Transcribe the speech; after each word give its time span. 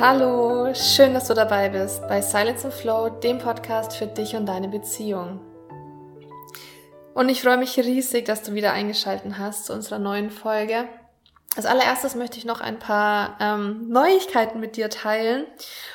Hallo, 0.00 0.72
schön, 0.74 1.12
dass 1.12 1.26
du 1.26 1.34
dabei 1.34 1.70
bist 1.70 2.06
bei 2.06 2.20
Silence 2.20 2.64
and 2.66 2.72
Flow, 2.72 3.08
dem 3.08 3.38
Podcast 3.38 3.96
für 3.96 4.06
dich 4.06 4.36
und 4.36 4.46
deine 4.46 4.68
Beziehung. 4.68 5.40
Und 7.14 7.28
ich 7.28 7.42
freue 7.42 7.56
mich 7.56 7.76
riesig, 7.76 8.24
dass 8.24 8.44
du 8.44 8.54
wieder 8.54 8.72
eingeschaltet 8.72 9.38
hast 9.38 9.66
zu 9.66 9.72
unserer 9.72 9.98
neuen 9.98 10.30
Folge. 10.30 10.88
Als 11.56 11.66
allererstes 11.66 12.14
möchte 12.14 12.38
ich 12.38 12.44
noch 12.44 12.60
ein 12.60 12.78
paar 12.78 13.38
ähm, 13.40 13.88
Neuigkeiten 13.88 14.60
mit 14.60 14.76
dir 14.76 14.88
teilen. 14.88 15.46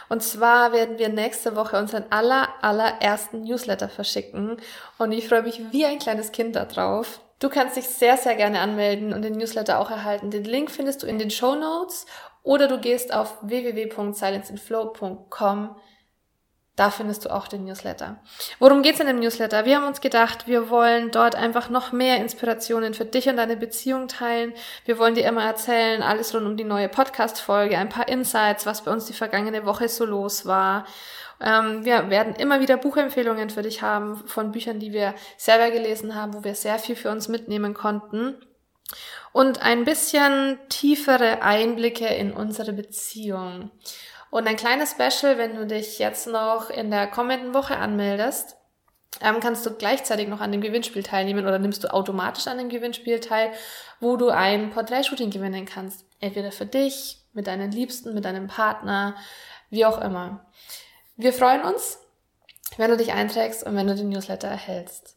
Und 0.10 0.22
zwar 0.22 0.74
werden 0.74 1.00
wir 1.00 1.08
nächste 1.08 1.56
Woche 1.56 1.78
unseren 1.78 2.04
aller, 2.10 2.50
allerersten 2.62 3.44
Newsletter 3.44 3.88
verschicken. 3.88 4.58
Und 4.98 5.14
ich 5.14 5.30
freue 5.30 5.44
mich 5.44 5.72
wie 5.72 5.86
ein 5.86 6.00
kleines 6.00 6.34
Kind 6.34 6.58
darauf. 6.58 7.22
Du 7.40 7.48
kannst 7.48 7.78
dich 7.78 7.88
sehr, 7.88 8.18
sehr 8.18 8.36
gerne 8.36 8.60
anmelden 8.60 9.14
und 9.14 9.22
den 9.22 9.38
Newsletter 9.38 9.80
auch 9.80 9.92
erhalten. 9.92 10.30
Den 10.30 10.44
Link 10.44 10.72
findest 10.72 11.04
du 11.04 11.08
in 11.08 11.20
den 11.20 11.32
Show 11.32 11.56
Notes 11.56 12.06
oder 12.44 12.68
du 12.68 12.80
gehst 12.80 13.12
auf 13.14 13.38
www.silenceandflow.com. 13.42 15.76
Da 16.76 16.90
findest 16.90 17.26
du 17.26 17.30
auch 17.30 17.48
den 17.48 17.66
Newsletter. 17.66 18.20
Worum 18.58 18.82
geht's 18.82 19.00
in 19.00 19.06
dem 19.06 19.20
Newsletter? 19.20 19.64
Wir 19.64 19.76
haben 19.76 19.86
uns 19.86 20.02
gedacht, 20.02 20.48
wir 20.48 20.72
wollen 20.72 21.12
dort 21.12 21.36
einfach 21.36 21.70
noch 21.70 21.92
mehr 21.92 22.18
Inspirationen 22.18 22.96
für 22.96 23.06
dich 23.06 23.30
und 23.30 23.38
deine 23.38 23.56
Beziehung 23.56 24.08
teilen. 24.08 24.56
Wir 24.86 24.98
wollen 24.98 25.14
dir 25.14 25.28
immer 25.28 25.44
erzählen, 25.44 26.02
alles 26.02 26.34
rund 26.34 26.48
um 26.48 26.58
die 26.58 26.64
neue 26.64 26.90
Podcast-Folge, 26.90 27.78
ein 27.78 27.90
paar 27.90 28.08
Insights, 28.08 28.66
was 28.66 28.84
bei 28.84 28.92
uns 28.92 29.06
die 29.06 29.14
vergangene 29.14 29.68
Woche 29.68 29.88
so 29.88 30.04
los 30.04 30.48
war. 30.48 30.88
Ähm, 31.40 31.86
wir 31.86 32.10
werden 32.10 32.34
immer 32.36 32.60
wieder 32.60 32.78
Buchempfehlungen 32.78 33.52
für 33.52 33.62
dich 33.62 33.84
haben 33.84 34.28
von 34.28 34.52
Büchern, 34.52 34.80
die 34.80 34.94
wir 34.94 35.14
selber 35.38 35.70
gelesen 35.70 36.16
haben, 36.16 36.34
wo 36.34 36.44
wir 36.44 36.56
sehr 36.56 36.80
viel 36.80 36.96
für 36.96 37.12
uns 37.12 37.28
mitnehmen 37.28 37.76
konnten 37.76 38.36
und 39.32 39.62
ein 39.62 39.84
bisschen 39.84 40.60
tiefere 40.70 41.42
Einblicke 41.42 42.08
in 42.08 42.32
unsere 42.32 42.74
Beziehung. 42.74 43.72
Und 44.30 44.48
ein 44.48 44.56
kleines 44.56 44.92
Special, 44.92 45.38
wenn 45.38 45.56
du 45.56 45.68
dich 45.68 46.00
jetzt 46.00 46.28
noch 46.28 46.70
in 46.70 46.90
der 46.90 47.08
kommenden 47.08 47.54
Woche 47.54 47.78
anmeldest, 47.78 48.56
ähm, 49.22 49.40
kannst 49.40 49.66
du 49.66 49.72
gleichzeitig 49.72 50.28
noch 50.28 50.42
an 50.42 50.52
dem 50.52 50.62
Gewinnspiel 50.62 51.04
teilnehmen 51.04 51.46
oder 51.46 51.60
nimmst 51.60 51.84
du 51.84 51.94
automatisch 51.94 52.48
an 52.48 52.58
dem 52.58 52.70
Gewinnspiel 52.70 53.20
teil, 53.20 53.52
wo 54.00 54.18
du 54.18 54.30
ein 54.30 54.72
Porträtshooting 54.72 55.30
gewinnen 55.30 55.66
kannst. 55.66 56.06
Entweder 56.20 56.52
für 56.52 56.66
dich, 56.66 57.20
mit 57.34 57.48
deinen 57.48 57.72
Liebsten, 57.72 58.14
mit 58.14 58.26
deinem 58.26 58.48
Partner, 58.48 59.16
wie 59.70 59.86
auch 59.86 60.00
immer. 60.00 60.46
Wir 61.16 61.34
freuen 61.34 61.62
uns, 61.62 62.00
wenn 62.78 62.90
du 62.90 62.98
dich 62.98 63.14
einträgst 63.14 63.64
und 63.64 63.76
wenn 63.76 63.88
du 63.88 63.96
den 63.96 64.10
Newsletter 64.10 64.48
erhältst. 64.48 65.16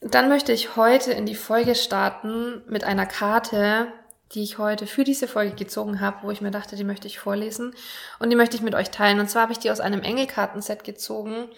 Dann 0.00 0.28
möchte 0.28 0.52
ich 0.52 0.76
heute 0.76 1.12
in 1.12 1.26
die 1.26 1.34
Folge 1.34 1.74
starten 1.74 2.62
mit 2.66 2.84
einer 2.84 3.04
Karte, 3.06 3.92
die 4.32 4.42
ich 4.42 4.58
heute 4.58 4.86
für 4.86 5.04
diese 5.04 5.26
Folge 5.26 5.56
gezogen 5.56 6.00
habe, 6.00 6.18
wo 6.22 6.30
ich 6.30 6.40
mir 6.40 6.52
dachte, 6.52 6.76
die 6.76 6.84
möchte 6.84 7.08
ich 7.08 7.18
vorlesen 7.18 7.74
und 8.18 8.30
die 8.30 8.36
möchte 8.36 8.56
ich 8.56 8.62
mit 8.62 8.74
euch 8.74 8.90
teilen. 8.90 9.18
Und 9.18 9.28
zwar 9.28 9.42
habe 9.42 9.52
ich 9.52 9.58
die 9.58 9.70
aus 9.70 9.80
einem 9.80 10.02
Engelkartenset 10.02 10.84
gezogen. 10.84 11.48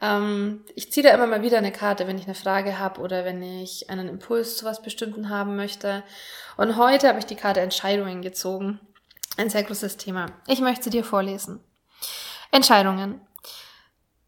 Ähm, 0.00 0.64
ich 0.74 0.92
ziehe 0.92 1.02
da 1.02 1.14
immer 1.14 1.26
mal 1.26 1.42
wieder 1.42 1.58
eine 1.58 1.72
Karte, 1.72 2.06
wenn 2.06 2.18
ich 2.18 2.26
eine 2.26 2.34
Frage 2.34 2.78
habe 2.78 3.00
oder 3.00 3.24
wenn 3.24 3.42
ich 3.42 3.88
einen 3.88 4.08
Impuls 4.08 4.58
zu 4.58 4.66
was 4.66 4.82
Bestimmten 4.82 5.30
haben 5.30 5.56
möchte. 5.56 6.04
Und 6.56 6.76
heute 6.76 7.08
habe 7.08 7.18
ich 7.18 7.26
die 7.26 7.36
Karte 7.36 7.60
Entscheidungen 7.60 8.20
gezogen. 8.22 8.78
Ein 9.38 9.50
sehr 9.50 9.62
großes 9.62 9.96
Thema. 9.96 10.26
Ich 10.46 10.60
möchte 10.60 10.84
sie 10.84 10.90
dir 10.90 11.04
vorlesen. 11.04 11.60
Entscheidungen. 12.50 13.20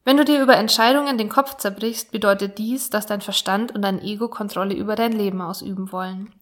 Wenn 0.02 0.16
du 0.16 0.24
dir 0.24 0.42
über 0.42 0.56
Entscheidungen 0.56 1.18
den 1.18 1.28
Kopf 1.28 1.58
zerbrichst, 1.58 2.10
bedeutet 2.10 2.56
dies, 2.56 2.88
dass 2.88 3.04
dein 3.04 3.20
Verstand 3.20 3.74
und 3.74 3.82
dein 3.82 4.00
Ego 4.00 4.28
Kontrolle 4.28 4.74
über 4.74 4.96
dein 4.96 5.12
Leben 5.12 5.42
ausüben 5.42 5.92
wollen. 5.92 6.32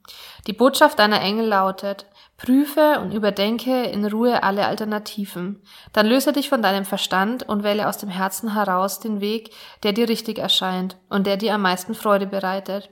Die 0.46 0.52
Botschaft 0.52 1.00
deiner 1.00 1.20
Engel 1.20 1.46
lautet, 1.46 2.06
prüfe 2.36 3.00
und 3.00 3.12
überdenke 3.12 3.82
in 3.82 4.06
Ruhe 4.06 4.44
alle 4.44 4.66
Alternativen. 4.66 5.60
Dann 5.92 6.06
löse 6.06 6.32
dich 6.32 6.48
von 6.48 6.62
deinem 6.62 6.84
Verstand 6.84 7.48
und 7.48 7.64
wähle 7.64 7.88
aus 7.88 7.98
dem 7.98 8.08
Herzen 8.08 8.54
heraus 8.54 9.00
den 9.00 9.20
Weg, 9.20 9.52
der 9.82 9.92
dir 9.92 10.08
richtig 10.08 10.38
erscheint 10.38 10.96
und 11.08 11.26
der 11.26 11.36
dir 11.36 11.54
am 11.54 11.62
meisten 11.62 11.96
Freude 11.96 12.28
bereitet. 12.28 12.90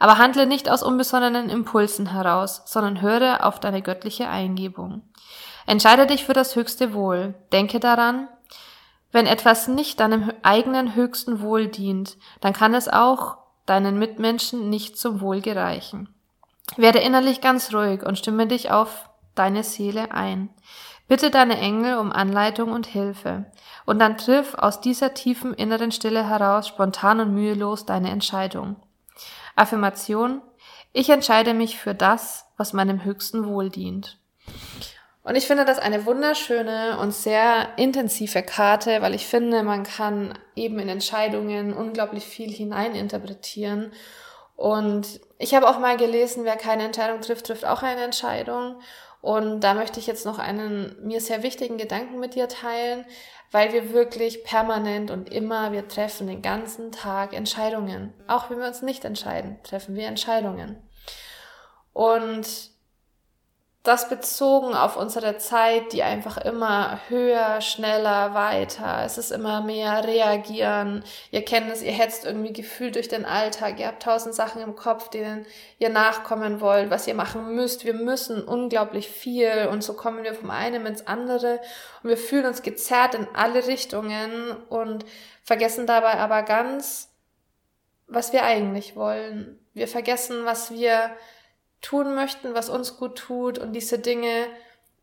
Aber 0.00 0.18
handle 0.18 0.46
nicht 0.46 0.68
aus 0.68 0.82
unbesonnenen 0.82 1.48
Impulsen 1.48 2.10
heraus, 2.10 2.62
sondern 2.66 3.00
höre 3.00 3.46
auf 3.46 3.60
deine 3.60 3.82
göttliche 3.82 4.28
Eingebung. 4.28 5.02
Entscheide 5.66 6.06
dich 6.06 6.24
für 6.24 6.32
das 6.32 6.56
höchste 6.56 6.92
Wohl. 6.92 7.34
Denke 7.52 7.78
daran, 7.78 8.26
wenn 9.10 9.26
etwas 9.26 9.68
nicht 9.68 10.00
deinem 10.00 10.32
eigenen 10.42 10.94
höchsten 10.94 11.40
Wohl 11.40 11.68
dient, 11.68 12.18
dann 12.40 12.52
kann 12.52 12.74
es 12.74 12.88
auch 12.88 13.38
deinen 13.66 13.98
Mitmenschen 13.98 14.68
nicht 14.70 14.98
zum 14.98 15.20
Wohl 15.20 15.40
gereichen. 15.40 16.14
Werde 16.76 16.98
innerlich 16.98 17.40
ganz 17.40 17.72
ruhig 17.72 18.02
und 18.02 18.18
stimme 18.18 18.46
dich 18.46 18.70
auf 18.70 19.08
deine 19.34 19.64
Seele 19.64 20.12
ein. 20.12 20.50
Bitte 21.06 21.30
deine 21.30 21.58
Engel 21.58 21.96
um 21.96 22.12
Anleitung 22.12 22.72
und 22.72 22.86
Hilfe. 22.86 23.46
Und 23.86 23.98
dann 23.98 24.18
triff 24.18 24.54
aus 24.54 24.82
dieser 24.82 25.14
tiefen 25.14 25.54
inneren 25.54 25.90
Stille 25.90 26.28
heraus 26.28 26.68
spontan 26.68 27.20
und 27.20 27.32
mühelos 27.32 27.86
deine 27.86 28.10
Entscheidung. 28.10 28.76
Affirmation. 29.56 30.42
Ich 30.92 31.08
entscheide 31.08 31.54
mich 31.54 31.78
für 31.78 31.94
das, 31.94 32.46
was 32.58 32.74
meinem 32.74 33.04
höchsten 33.04 33.46
Wohl 33.46 33.70
dient. 33.70 34.18
Und 35.28 35.36
ich 35.36 35.46
finde 35.46 35.66
das 35.66 35.78
eine 35.78 36.06
wunderschöne 36.06 36.98
und 37.00 37.12
sehr 37.12 37.68
intensive 37.76 38.42
Karte, 38.42 39.02
weil 39.02 39.14
ich 39.14 39.26
finde, 39.26 39.62
man 39.62 39.82
kann 39.82 40.32
eben 40.56 40.78
in 40.78 40.88
Entscheidungen 40.88 41.74
unglaublich 41.74 42.24
viel 42.24 42.50
hineininterpretieren. 42.50 43.92
Und 44.56 45.20
ich 45.38 45.54
habe 45.54 45.68
auch 45.68 45.80
mal 45.80 45.98
gelesen, 45.98 46.44
wer 46.44 46.56
keine 46.56 46.84
Entscheidung 46.84 47.20
trifft, 47.20 47.44
trifft 47.44 47.66
auch 47.66 47.82
eine 47.82 48.04
Entscheidung. 48.04 48.80
Und 49.20 49.60
da 49.60 49.74
möchte 49.74 50.00
ich 50.00 50.06
jetzt 50.06 50.24
noch 50.24 50.38
einen 50.38 50.96
mir 51.06 51.20
sehr 51.20 51.42
wichtigen 51.42 51.76
Gedanken 51.76 52.20
mit 52.20 52.34
dir 52.34 52.48
teilen, 52.48 53.04
weil 53.50 53.74
wir 53.74 53.92
wirklich 53.92 54.44
permanent 54.44 55.10
und 55.10 55.30
immer, 55.30 55.72
wir 55.72 55.88
treffen 55.88 56.26
den 56.26 56.40
ganzen 56.40 56.90
Tag 56.90 57.34
Entscheidungen. 57.34 58.14
Auch 58.28 58.48
wenn 58.48 58.60
wir 58.60 58.66
uns 58.66 58.80
nicht 58.80 59.04
entscheiden, 59.04 59.58
treffen 59.62 59.94
wir 59.94 60.06
Entscheidungen. 60.06 60.82
Und 61.92 62.77
das 63.88 64.10
bezogen 64.10 64.74
auf 64.74 64.98
unsere 64.98 65.38
Zeit, 65.38 65.94
die 65.94 66.02
einfach 66.02 66.36
immer 66.36 67.00
höher, 67.08 67.62
schneller, 67.62 68.34
weiter. 68.34 69.00
Es 69.02 69.16
ist 69.16 69.32
immer 69.32 69.62
mehr 69.62 70.04
reagieren. 70.04 71.02
Ihr 71.30 71.42
kennt 71.42 71.72
es, 71.72 71.82
ihr 71.82 71.92
hetzt 71.92 72.26
irgendwie 72.26 72.52
gefühlt 72.52 72.96
durch 72.96 73.08
den 73.08 73.24
Alltag. 73.24 73.80
Ihr 73.80 73.86
habt 73.86 74.02
tausend 74.02 74.34
Sachen 74.34 74.60
im 74.60 74.76
Kopf, 74.76 75.08
denen 75.08 75.46
ihr 75.78 75.88
nachkommen 75.88 76.60
wollt, 76.60 76.90
was 76.90 77.06
ihr 77.06 77.14
machen 77.14 77.54
müsst. 77.54 77.86
Wir 77.86 77.94
müssen 77.94 78.44
unglaublich 78.44 79.08
viel 79.08 79.68
und 79.72 79.82
so 79.82 79.94
kommen 79.94 80.22
wir 80.22 80.34
vom 80.34 80.50
einen 80.50 80.84
ins 80.84 81.06
andere 81.06 81.58
und 82.02 82.10
wir 82.10 82.18
fühlen 82.18 82.44
uns 82.44 82.60
gezerrt 82.60 83.14
in 83.14 83.26
alle 83.32 83.66
Richtungen 83.66 84.52
und 84.68 85.06
vergessen 85.42 85.86
dabei 85.86 86.18
aber 86.18 86.42
ganz, 86.42 87.10
was 88.06 88.34
wir 88.34 88.42
eigentlich 88.42 88.96
wollen. 88.96 89.58
Wir 89.72 89.88
vergessen, 89.88 90.44
was 90.44 90.70
wir 90.70 91.10
tun 91.80 92.14
möchten, 92.14 92.54
was 92.54 92.68
uns 92.68 92.96
gut 92.96 93.16
tut. 93.16 93.58
Und 93.58 93.72
diese 93.72 93.98
Dinge, 93.98 94.46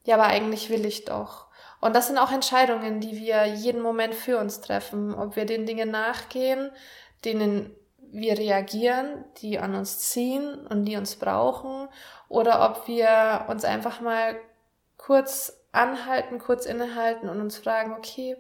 ja, 0.03 0.16
aber 0.16 0.25
eigentlich 0.25 0.69
will 0.69 0.86
ich 0.86 1.06
doch. 1.06 1.46
Und 1.81 1.96
das 1.96 2.08
sind 2.08 2.18
auch 2.18 2.31
Entscheidungen, 2.31 3.00
die 3.00 3.18
wir 3.18 3.46
jeden 3.46 3.81
Moment 3.81 4.16
für 4.16 4.40
uns 4.40 4.62
treffen, 4.62 5.14
ob 5.14 5.35
wir 5.35 5.46
den 5.46 5.66
Dingen 5.66 5.91
nachgehen, 5.91 6.72
denen 7.24 7.75
wir 8.12 8.38
reagieren, 8.38 9.25
die 9.38 9.59
an 9.59 9.75
uns 9.75 10.00
ziehen 10.00 10.66
und 10.68 10.85
die 10.85 10.96
uns 10.96 11.18
brauchen, 11.18 11.90
oder 12.30 12.69
ob 12.69 12.88
wir 12.88 13.46
uns 13.50 13.66
einfach 13.66 14.00
mal 14.00 14.35
kurz 14.97 15.62
anhalten, 15.72 16.40
kurz 16.40 16.66
innehalten 16.66 17.30
und 17.30 17.41
uns 17.41 17.58
fragen, 17.58 17.94
okay, 17.94 18.38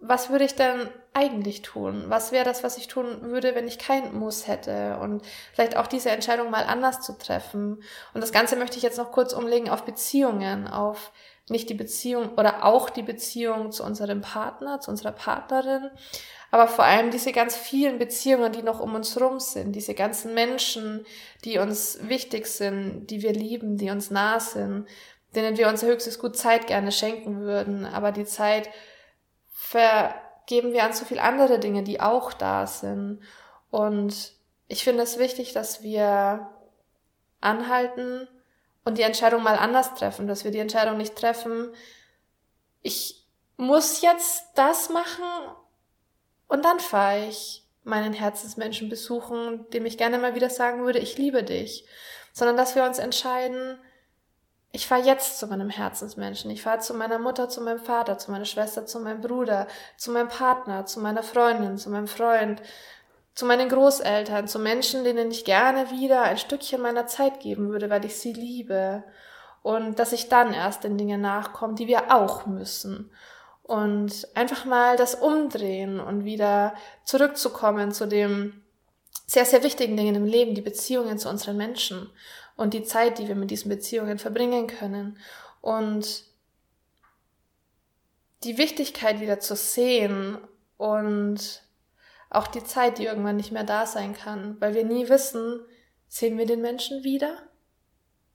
was 0.00 0.30
würde 0.30 0.44
ich 0.44 0.54
denn 0.54 0.88
eigentlich 1.12 1.62
tun? 1.62 2.04
Was 2.08 2.32
wäre 2.32 2.44
das, 2.44 2.64
was 2.64 2.78
ich 2.78 2.88
tun 2.88 3.22
würde, 3.22 3.54
wenn 3.54 3.68
ich 3.68 3.78
kein 3.78 4.14
Muss 4.14 4.46
hätte? 4.46 4.98
Und 4.98 5.22
vielleicht 5.52 5.76
auch 5.76 5.86
diese 5.86 6.10
Entscheidung 6.10 6.50
mal 6.50 6.64
anders 6.64 7.00
zu 7.00 7.18
treffen. 7.18 7.82
Und 8.14 8.20
das 8.20 8.32
Ganze 8.32 8.56
möchte 8.56 8.76
ich 8.76 8.82
jetzt 8.82 8.98
noch 8.98 9.12
kurz 9.12 9.32
umlegen 9.32 9.68
auf 9.68 9.84
Beziehungen, 9.84 10.68
auf 10.68 11.12
nicht 11.48 11.68
die 11.68 11.74
Beziehung 11.74 12.30
oder 12.36 12.64
auch 12.64 12.90
die 12.90 13.02
Beziehung 13.02 13.72
zu 13.72 13.84
unserem 13.84 14.20
Partner, 14.20 14.80
zu 14.80 14.90
unserer 14.90 15.12
Partnerin, 15.12 15.90
aber 16.50 16.66
vor 16.66 16.84
allem 16.84 17.10
diese 17.10 17.32
ganz 17.32 17.56
vielen 17.56 17.98
Beziehungen, 17.98 18.52
die 18.52 18.62
noch 18.62 18.80
um 18.80 18.94
uns 18.94 19.20
rum 19.20 19.38
sind, 19.38 19.72
diese 19.72 19.94
ganzen 19.94 20.34
Menschen, 20.34 21.04
die 21.44 21.58
uns 21.58 21.98
wichtig 22.02 22.46
sind, 22.46 23.06
die 23.08 23.22
wir 23.22 23.32
lieben, 23.32 23.76
die 23.76 23.90
uns 23.90 24.10
nah 24.10 24.40
sind, 24.40 24.86
denen 25.34 25.56
wir 25.56 25.68
unser 25.68 25.86
höchstes 25.86 26.18
Gut 26.18 26.36
Zeit 26.36 26.66
gerne 26.66 26.90
schenken 26.90 27.40
würden, 27.40 27.84
aber 27.84 28.10
die 28.10 28.24
Zeit 28.24 28.68
vergeben 29.70 30.72
wir 30.72 30.82
an 30.82 30.92
so 30.92 31.04
viel 31.04 31.20
andere 31.20 31.60
Dinge, 31.60 31.84
die 31.84 32.00
auch 32.00 32.32
da 32.32 32.66
sind. 32.66 33.20
Und 33.70 34.32
ich 34.66 34.82
finde 34.82 35.04
es 35.04 35.16
wichtig, 35.16 35.52
dass 35.52 35.84
wir 35.84 36.50
anhalten 37.40 38.26
und 38.84 38.98
die 38.98 39.02
Entscheidung 39.02 39.44
mal 39.44 39.56
anders 39.56 39.94
treffen, 39.94 40.26
dass 40.26 40.42
wir 40.42 40.50
die 40.50 40.58
Entscheidung 40.58 40.96
nicht 40.96 41.14
treffen, 41.14 41.72
ich 42.82 43.24
muss 43.56 44.00
jetzt 44.00 44.46
das 44.56 44.88
machen 44.88 45.24
und 46.48 46.64
dann 46.64 46.80
fahre 46.80 47.26
ich 47.28 47.64
meinen 47.84 48.12
Herzensmenschen 48.12 48.88
besuchen, 48.88 49.70
dem 49.70 49.86
ich 49.86 49.98
gerne 49.98 50.18
mal 50.18 50.34
wieder 50.34 50.50
sagen 50.50 50.84
würde, 50.84 50.98
ich 50.98 51.16
liebe 51.16 51.44
dich, 51.44 51.86
sondern 52.32 52.56
dass 52.56 52.74
wir 52.74 52.84
uns 52.84 52.98
entscheiden, 52.98 53.78
ich 54.72 54.86
fahre 54.86 55.02
jetzt 55.02 55.38
zu 55.38 55.46
meinem 55.48 55.68
Herzensmenschen. 55.70 56.50
Ich 56.50 56.62
fahre 56.62 56.78
zu 56.78 56.94
meiner 56.94 57.18
Mutter, 57.18 57.48
zu 57.48 57.60
meinem 57.60 57.80
Vater, 57.80 58.18
zu 58.18 58.30
meiner 58.30 58.44
Schwester, 58.44 58.86
zu 58.86 59.00
meinem 59.00 59.20
Bruder, 59.20 59.66
zu 59.96 60.12
meinem 60.12 60.28
Partner, 60.28 60.86
zu 60.86 61.00
meiner 61.00 61.24
Freundin, 61.24 61.76
zu 61.76 61.90
meinem 61.90 62.06
Freund, 62.06 62.62
zu 63.34 63.46
meinen 63.46 63.68
Großeltern, 63.68 64.46
zu 64.46 64.58
Menschen, 64.60 65.02
denen 65.02 65.30
ich 65.30 65.44
gerne 65.44 65.90
wieder 65.90 66.22
ein 66.22 66.38
Stückchen 66.38 66.80
meiner 66.80 67.06
Zeit 67.06 67.40
geben 67.40 67.70
würde, 67.70 67.90
weil 67.90 68.04
ich 68.04 68.16
sie 68.16 68.32
liebe. 68.32 69.02
Und 69.62 69.98
dass 69.98 70.12
ich 70.12 70.28
dann 70.28 70.54
erst 70.54 70.84
den 70.84 70.96
Dingen 70.96 71.20
nachkomme, 71.20 71.74
die 71.74 71.88
wir 71.88 72.14
auch 72.14 72.46
müssen. 72.46 73.10
Und 73.64 74.28
einfach 74.34 74.64
mal 74.64 74.96
das 74.96 75.16
umdrehen 75.16 76.00
und 76.00 76.24
wieder 76.24 76.74
zurückzukommen 77.04 77.92
zu 77.92 78.06
dem 78.06 78.62
sehr, 79.26 79.44
sehr 79.44 79.62
wichtigen 79.62 79.96
Dingen 79.96 80.16
im 80.16 80.24
Leben, 80.24 80.54
die 80.54 80.60
Beziehungen 80.60 81.18
zu 81.18 81.28
unseren 81.28 81.56
Menschen 81.56 82.10
und 82.60 82.74
die 82.74 82.82
Zeit, 82.82 83.18
die 83.18 83.26
wir 83.26 83.36
mit 83.36 83.50
diesen 83.50 83.70
Beziehungen 83.70 84.18
verbringen 84.18 84.66
können. 84.66 85.18
Und 85.62 86.24
die 88.44 88.58
Wichtigkeit 88.58 89.18
wieder 89.20 89.40
zu 89.40 89.56
sehen 89.56 90.36
und 90.76 91.62
auch 92.28 92.46
die 92.46 92.62
Zeit, 92.62 92.98
die 92.98 93.06
irgendwann 93.06 93.36
nicht 93.36 93.50
mehr 93.50 93.64
da 93.64 93.86
sein 93.86 94.12
kann, 94.12 94.60
weil 94.60 94.74
wir 94.74 94.84
nie 94.84 95.08
wissen, 95.08 95.62
sehen 96.06 96.36
wir 96.36 96.44
den 96.44 96.60
Menschen 96.60 97.02
wieder? 97.02 97.38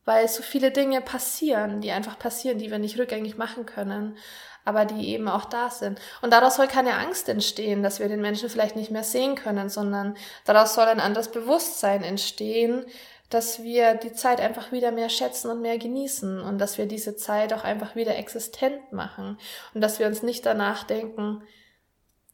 Weil 0.06 0.28
so 0.28 0.42
viele 0.42 0.72
Dinge 0.72 1.02
passieren, 1.02 1.82
die 1.82 1.92
einfach 1.92 2.18
passieren, 2.18 2.58
die 2.58 2.72
wir 2.72 2.80
nicht 2.80 2.98
rückgängig 2.98 3.38
machen 3.38 3.68
können, 3.68 4.18
aber 4.64 4.86
die 4.86 5.10
eben 5.10 5.28
auch 5.28 5.46
da 5.46 5.70
sind. 5.70 6.02
Und 6.24 6.34
daraus 6.34 6.56
soll 6.56 6.68
keine 6.68 6.96
Angst 6.98 7.30
entstehen, 7.30 7.84
dass 7.84 8.00
wir 8.00 8.08
den 8.08 8.22
Menschen 8.22 8.50
vielleicht 8.50 8.76
nicht 8.76 8.90
mehr 8.90 9.04
sehen 9.04 9.36
können, 9.36 9.70
sondern 9.70 10.18
daraus 10.46 10.74
soll 10.74 10.86
ein 10.86 11.00
anderes 11.00 11.30
Bewusstsein 11.30 12.04
entstehen, 12.04 12.88
dass 13.30 13.64
wir 13.64 13.96
die 13.96 14.14
Zeit 14.14 14.40
einfach 14.40 14.72
wieder 14.72 14.92
mehr 14.92 15.10
schätzen 15.10 15.50
und 15.50 15.62
mehr 15.62 15.78
genießen 15.78 16.40
und 16.40 16.60
dass 16.60 16.78
wir 16.78 16.86
diese 16.86 17.16
Zeit 17.16 17.54
auch 17.54 17.64
einfach 17.64 17.96
wieder 17.96 18.16
existent 18.18 18.92
machen 18.92 19.38
und 19.74 19.82
dass 19.82 20.00
wir 20.00 20.08
uns 20.08 20.24
nicht 20.24 20.46
danach 20.46 20.84
denken, 20.84 21.44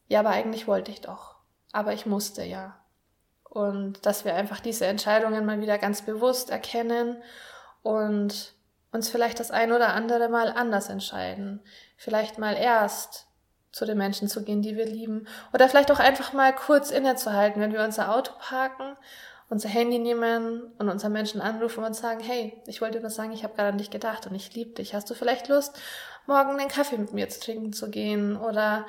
ja, 0.08 0.20
aber 0.20 0.32
eigentlich 0.32 0.68
wollte 0.68 0.92
ich 0.92 1.02
doch 1.02 1.32
aber 1.72 1.94
ich 1.94 2.06
musste 2.06 2.44
ja. 2.44 2.78
Und 3.44 4.06
dass 4.06 4.24
wir 4.24 4.36
einfach 4.36 4.60
diese 4.60 4.86
Entscheidungen 4.86 5.46
mal 5.46 5.60
wieder 5.60 5.78
ganz 5.78 6.04
bewusst 6.04 6.50
erkennen 6.50 7.22
und 7.82 8.54
uns 8.92 9.10
vielleicht 9.10 9.40
das 9.40 9.52
ein 9.52 9.72
oder 9.72 9.94
andere 9.94 10.30
Mal 10.30 10.50
anders 10.50 10.90
entscheiden. 10.90 11.62
Vielleicht 11.98 12.38
mal 12.38 12.56
erst 12.56 13.28
zu 13.72 13.86
den 13.86 13.98
Menschen 13.98 14.28
zu 14.28 14.44
gehen, 14.44 14.62
die 14.62 14.76
wir 14.76 14.86
lieben. 14.86 15.28
Oder 15.54 15.70
vielleicht 15.70 15.92
auch 15.92 16.00
einfach 16.00 16.34
mal 16.34 16.54
kurz 16.54 16.92
innezuhalten, 16.92 17.62
wenn 17.62 17.72
wir 17.72 17.84
unser 17.84 18.14
Auto 18.14 18.34
parken, 18.40 18.98
unser 19.52 19.68
Handy 19.68 20.00
nehmen 20.00 20.72
und 20.80 20.88
unseren 20.88 21.12
Menschen 21.12 21.42
anrufen 21.42 21.84
und 21.84 21.94
sagen, 21.94 22.22
hey, 22.22 22.54
ich 22.68 22.80
wollte 22.80 23.02
nur 23.02 23.10
sagen, 23.10 23.34
ich 23.34 23.44
habe 23.44 23.54
gerade 23.54 23.68
an 23.68 23.78
dich 23.78 23.90
gedacht 23.90 24.26
und 24.26 24.34
ich 24.34 24.56
liebe 24.56 24.72
dich. 24.72 24.96
Hast 24.96 25.10
du 25.10 25.14
vielleicht 25.14 25.50
Lust, 25.50 25.78
morgen 26.26 26.58
den 26.58 26.70
Kaffee 26.70 26.98
mit 26.98 27.12
mir 27.12 27.28
zu 27.28 27.42
trinken 27.42 27.74
zu 27.74 27.90
gehen? 27.90 28.38
Oder 28.38 28.88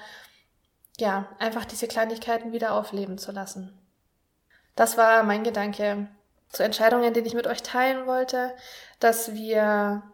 ja, 1.01 1.29
einfach 1.41 1.65
diese 1.65 1.89
Kleinigkeiten 1.89 2.53
wieder 2.53 2.75
aufleben 2.75 3.19
zu 3.19 3.33
lassen. 3.33 3.77
Das 4.77 4.97
war 4.97 5.25
mein 5.25 5.43
Gedanke 5.43 6.07
zu 6.49 6.63
Entscheidungen, 6.63 7.13
den 7.13 7.27
ich 7.27 7.35
mit 7.35 7.49
euch 7.49 7.65
teilen 7.65 8.07
wollte, 8.07 8.55
dass 9.01 9.35
wir 9.35 10.05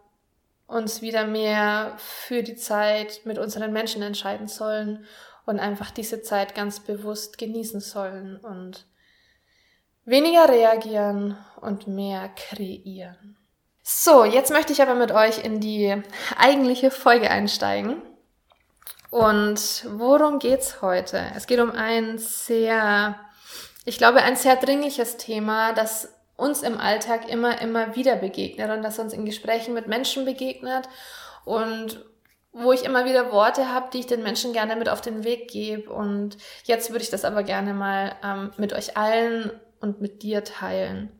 uns 0.65 1.03
wieder 1.03 1.27
mehr 1.27 1.93
für 1.97 2.41
die 2.41 2.55
Zeit 2.55 3.21
mit 3.23 3.37
unseren 3.37 3.71
Menschen 3.71 4.01
entscheiden 4.01 4.47
sollen 4.47 5.05
und 5.45 5.59
einfach 5.59 5.91
diese 5.91 6.23
Zeit 6.23 6.55
ganz 6.55 6.79
bewusst 6.79 7.37
genießen 7.37 7.81
sollen 7.81 8.37
und 8.37 8.88
weniger 10.09 10.49
reagieren 10.49 11.37
und 11.61 11.87
mehr 11.87 12.29
kreieren. 12.29 13.37
So, 13.83 14.23
jetzt 14.23 14.51
möchte 14.51 14.73
ich 14.73 14.81
aber 14.81 14.95
mit 14.95 15.11
euch 15.11 15.43
in 15.43 15.59
die 15.59 16.01
eigentliche 16.37 16.91
Folge 16.91 17.29
einsteigen. 17.29 18.01
Und 19.09 19.85
worum 19.89 20.39
geht's 20.39 20.81
heute? 20.81 21.19
Es 21.35 21.47
geht 21.47 21.59
um 21.59 21.71
ein 21.71 22.19
sehr, 22.19 23.15
ich 23.85 23.97
glaube, 23.97 24.21
ein 24.21 24.35
sehr 24.35 24.55
dringliches 24.55 25.17
Thema, 25.17 25.73
das 25.73 26.13
uns 26.35 26.61
im 26.61 26.77
Alltag 26.77 27.27
immer, 27.27 27.61
immer 27.61 27.95
wieder 27.95 28.15
begegnet 28.15 28.69
und 28.69 28.83
das 28.83 28.99
uns 28.99 29.13
in 29.13 29.25
Gesprächen 29.25 29.73
mit 29.73 29.87
Menschen 29.87 30.25
begegnet 30.25 30.87
und 31.45 32.05
wo 32.51 32.71
ich 32.71 32.83
immer 32.83 33.05
wieder 33.05 33.31
Worte 33.31 33.73
habe, 33.73 33.89
die 33.91 33.99
ich 33.99 34.07
den 34.07 34.23
Menschen 34.23 34.53
gerne 34.53 34.75
mit 34.75 34.89
auf 34.89 35.01
den 35.01 35.23
Weg 35.23 35.49
gebe. 35.49 35.91
Und 35.91 36.37
jetzt 36.63 36.89
würde 36.91 37.03
ich 37.03 37.09
das 37.09 37.25
aber 37.25 37.43
gerne 37.43 37.73
mal 37.73 38.15
ähm, 38.23 38.51
mit 38.57 38.73
euch 38.73 38.97
allen 38.97 39.51
und 39.81 40.01
mit 40.01 40.23
dir 40.23 40.43
teilen. 40.43 41.11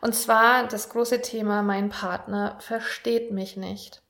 Und 0.00 0.14
zwar 0.14 0.68
das 0.68 0.90
große 0.90 1.22
Thema, 1.22 1.62
mein 1.62 1.88
Partner 1.88 2.58
versteht 2.60 3.30
mich 3.30 3.56
nicht. 3.56 4.02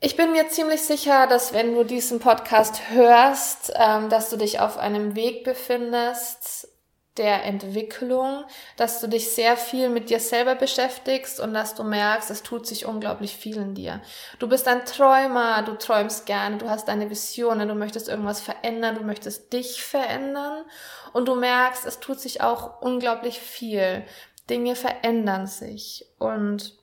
Ich 0.00 0.16
bin 0.16 0.32
mir 0.32 0.48
ziemlich 0.48 0.82
sicher, 0.82 1.26
dass 1.26 1.54
wenn 1.54 1.74
du 1.74 1.82
diesen 1.82 2.20
Podcast 2.20 2.90
hörst, 2.90 3.72
ähm, 3.74 4.10
dass 4.10 4.28
du 4.28 4.36
dich 4.36 4.60
auf 4.60 4.76
einem 4.76 5.16
Weg 5.16 5.44
befindest 5.44 6.68
der 7.16 7.44
Entwicklung, 7.44 8.44
dass 8.76 9.00
du 9.00 9.06
dich 9.06 9.30
sehr 9.30 9.56
viel 9.56 9.88
mit 9.88 10.10
dir 10.10 10.18
selber 10.18 10.56
beschäftigst 10.56 11.38
und 11.38 11.54
dass 11.54 11.74
du 11.74 11.84
merkst, 11.84 12.30
es 12.30 12.42
tut 12.42 12.66
sich 12.66 12.86
unglaublich 12.86 13.36
viel 13.36 13.56
in 13.56 13.74
dir. 13.74 14.00
Du 14.40 14.48
bist 14.48 14.66
ein 14.66 14.84
Träumer, 14.84 15.62
du 15.62 15.74
träumst 15.74 16.26
gerne, 16.26 16.58
du 16.58 16.68
hast 16.68 16.88
deine 16.88 17.10
Visionen, 17.10 17.68
du 17.68 17.74
möchtest 17.74 18.08
irgendwas 18.08 18.40
verändern, 18.40 18.96
du 18.96 19.04
möchtest 19.04 19.52
dich 19.52 19.84
verändern 19.84 20.64
und 21.12 21.28
du 21.28 21.36
merkst, 21.36 21.86
es 21.86 22.00
tut 22.00 22.18
sich 22.18 22.40
auch 22.40 22.80
unglaublich 22.80 23.40
viel. 23.40 24.04
Dinge 24.50 24.76
verändern 24.76 25.46
sich 25.46 26.06
und 26.18 26.76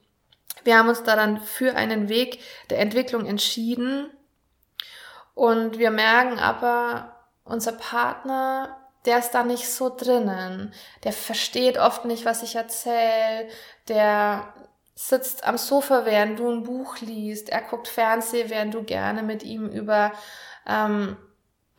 wir 0.63 0.77
haben 0.77 0.89
uns 0.89 1.03
daran 1.03 1.41
für 1.41 1.75
einen 1.75 2.09
Weg 2.09 2.39
der 2.69 2.79
Entwicklung 2.79 3.25
entschieden 3.25 4.09
und 5.33 5.77
wir 5.77 5.91
merken 5.91 6.39
aber, 6.39 7.15
unser 7.43 7.73
Partner, 7.73 8.80
der 9.05 9.19
ist 9.19 9.31
da 9.31 9.43
nicht 9.43 9.67
so 9.67 9.89
drinnen. 9.95 10.73
Der 11.03 11.13
versteht 11.13 11.77
oft 11.77 12.05
nicht, 12.05 12.25
was 12.25 12.43
ich 12.43 12.55
erzähle. 12.55 13.47
Der 13.87 14.53
sitzt 14.95 15.43
am 15.45 15.57
Sofa, 15.57 16.05
während 16.05 16.39
du 16.39 16.49
ein 16.49 16.63
Buch 16.63 16.99
liest. 16.99 17.49
Er 17.49 17.61
guckt 17.61 17.87
Fernsehen, 17.87 18.49
während 18.49 18.73
du 18.73 18.83
gerne 18.83 19.23
mit 19.23 19.43
ihm 19.43 19.67
über 19.67 20.11
ähm, 20.67 21.17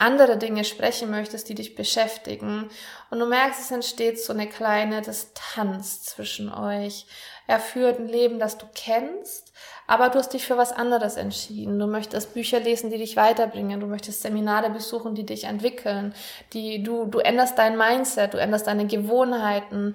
andere 0.02 0.36
Dinge 0.36 0.64
sprechen 0.64 1.10
möchtest, 1.10 1.48
die 1.48 1.54
dich 1.54 1.74
beschäftigen. 1.76 2.68
Und 3.10 3.20
du 3.20 3.26
merkst, 3.26 3.60
es 3.60 3.70
entsteht 3.70 4.20
so 4.20 4.32
eine 4.32 4.48
kleine 4.48 5.00
Distanz 5.00 6.02
zwischen 6.02 6.52
euch. 6.52 7.06
Er 7.46 7.60
führt 7.60 7.98
ein 7.98 8.08
Leben, 8.08 8.38
das 8.38 8.58
du 8.58 8.66
kennst, 8.74 9.52
aber 9.86 10.08
du 10.08 10.18
hast 10.18 10.32
dich 10.32 10.44
für 10.44 10.56
was 10.56 10.72
anderes 10.72 11.16
entschieden. 11.16 11.78
Du 11.78 11.86
möchtest 11.86 12.34
Bücher 12.34 12.60
lesen, 12.60 12.90
die 12.90 12.98
dich 12.98 13.16
weiterbringen. 13.16 13.80
Du 13.80 13.86
möchtest 13.86 14.22
Seminare 14.22 14.70
besuchen, 14.70 15.14
die 15.14 15.26
dich 15.26 15.44
entwickeln. 15.44 16.14
Die, 16.52 16.82
du, 16.82 17.06
du 17.06 17.20
änderst 17.20 17.56
dein 17.58 17.78
Mindset, 17.78 18.34
du 18.34 18.38
änderst 18.38 18.66
deine 18.66 18.86
Gewohnheiten 18.86 19.94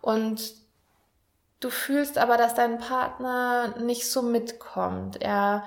und 0.00 0.54
du 1.60 1.70
fühlst 1.70 2.16
aber, 2.18 2.36
dass 2.36 2.54
dein 2.54 2.78
Partner 2.78 3.74
nicht 3.80 4.08
so 4.08 4.22
mitkommt. 4.22 5.20
Er 5.20 5.64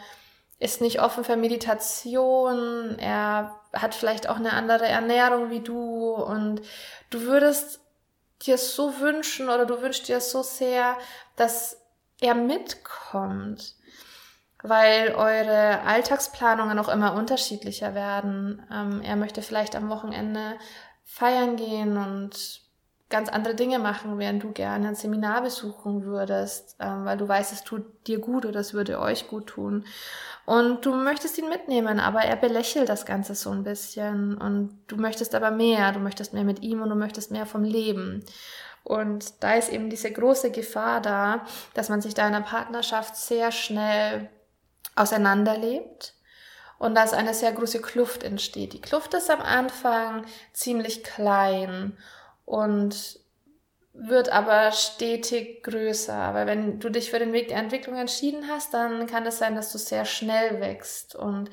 ist 0.61 0.79
nicht 0.79 1.01
offen 1.01 1.23
für 1.23 1.35
Meditation. 1.35 2.97
Er 2.99 3.59
hat 3.73 3.95
vielleicht 3.95 4.29
auch 4.29 4.35
eine 4.35 4.53
andere 4.53 4.85
Ernährung 4.85 5.49
wie 5.49 5.61
du 5.61 6.13
und 6.13 6.61
du 7.09 7.21
würdest 7.21 7.79
dir 8.43 8.59
so 8.59 8.99
wünschen 8.99 9.49
oder 9.49 9.65
du 9.65 9.81
wünschst 9.81 10.07
dir 10.07 10.21
so 10.21 10.43
sehr, 10.43 10.97
dass 11.35 11.81
er 12.21 12.35
mitkommt, 12.35 13.75
weil 14.61 15.15
eure 15.15 15.81
Alltagsplanungen 15.81 16.77
auch 16.77 16.89
immer 16.89 17.15
unterschiedlicher 17.15 17.95
werden. 17.95 18.61
Ähm, 18.71 19.01
er 19.01 19.15
möchte 19.15 19.41
vielleicht 19.41 19.75
am 19.75 19.89
Wochenende 19.89 20.57
feiern 21.03 21.55
gehen 21.55 21.97
und 21.97 22.61
ganz 23.11 23.29
andere 23.29 23.53
Dinge 23.53 23.77
machen, 23.77 24.17
während 24.17 24.41
du 24.43 24.51
gerne 24.51 24.87
ein 24.87 24.95
Seminar 24.95 25.43
besuchen 25.43 26.03
würdest, 26.03 26.75
ähm, 26.79 27.05
weil 27.05 27.17
du 27.17 27.27
weißt, 27.27 27.53
es 27.53 27.63
tut 27.63 28.07
dir 28.07 28.19
gut 28.19 28.45
oder 28.45 28.59
es 28.59 28.73
würde 28.73 28.99
euch 28.99 29.27
gut 29.27 29.47
tun. 29.47 29.85
Und 30.45 30.85
du 30.85 30.95
möchtest 30.95 31.37
ihn 31.37 31.49
mitnehmen, 31.49 31.99
aber 31.99 32.21
er 32.21 32.35
belächelt 32.35 32.89
das 32.89 33.05
Ganze 33.05 33.35
so 33.35 33.51
ein 33.51 33.63
bisschen. 33.63 34.35
Und 34.37 34.79
du 34.87 34.95
möchtest 34.95 35.35
aber 35.35 35.51
mehr, 35.51 35.91
du 35.91 35.99
möchtest 35.99 36.33
mehr 36.33 36.43
mit 36.43 36.61
ihm 36.63 36.81
und 36.81 36.89
du 36.89 36.95
möchtest 36.95 37.29
mehr 37.29 37.45
vom 37.45 37.63
Leben. 37.63 38.25
Und 38.83 39.43
da 39.43 39.53
ist 39.53 39.69
eben 39.69 39.89
diese 39.89 40.11
große 40.11 40.49
Gefahr 40.51 41.01
da, 41.01 41.45
dass 41.75 41.89
man 41.89 42.01
sich 42.01 42.15
da 42.15 42.27
in 42.27 42.33
einer 42.33 42.45
Partnerschaft 42.45 43.15
sehr 43.15 43.51
schnell 43.51 44.29
auseinanderlebt 44.95 46.15
und 46.79 46.95
dass 46.95 47.13
eine 47.13 47.35
sehr 47.35 47.51
große 47.51 47.79
Kluft 47.79 48.23
entsteht. 48.23 48.73
Die 48.73 48.81
Kluft 48.81 49.13
ist 49.13 49.29
am 49.29 49.41
Anfang 49.41 50.25
ziemlich 50.51 51.03
klein 51.03 51.95
und 52.45 53.19
wird 53.93 54.29
aber 54.29 54.71
stetig 54.71 55.63
größer. 55.63 56.33
Weil 56.33 56.48
wenn 56.48 56.79
du 56.79 56.89
dich 56.89 57.12
für 57.12 57.19
den 57.19 57.33
Weg 57.33 57.50
der 57.50 57.57
Entwicklung 57.57 57.98
entschieden 57.98 58.48
hast, 58.50 58.74
dann 58.74 59.07
kann 59.07 59.25
es 59.25 59.38
sein, 59.38 59.55
dass 59.55 59.71
du 59.71 59.77
sehr 59.77 60.05
schnell 60.05 60.60
wächst 60.62 61.15
und 61.15 61.50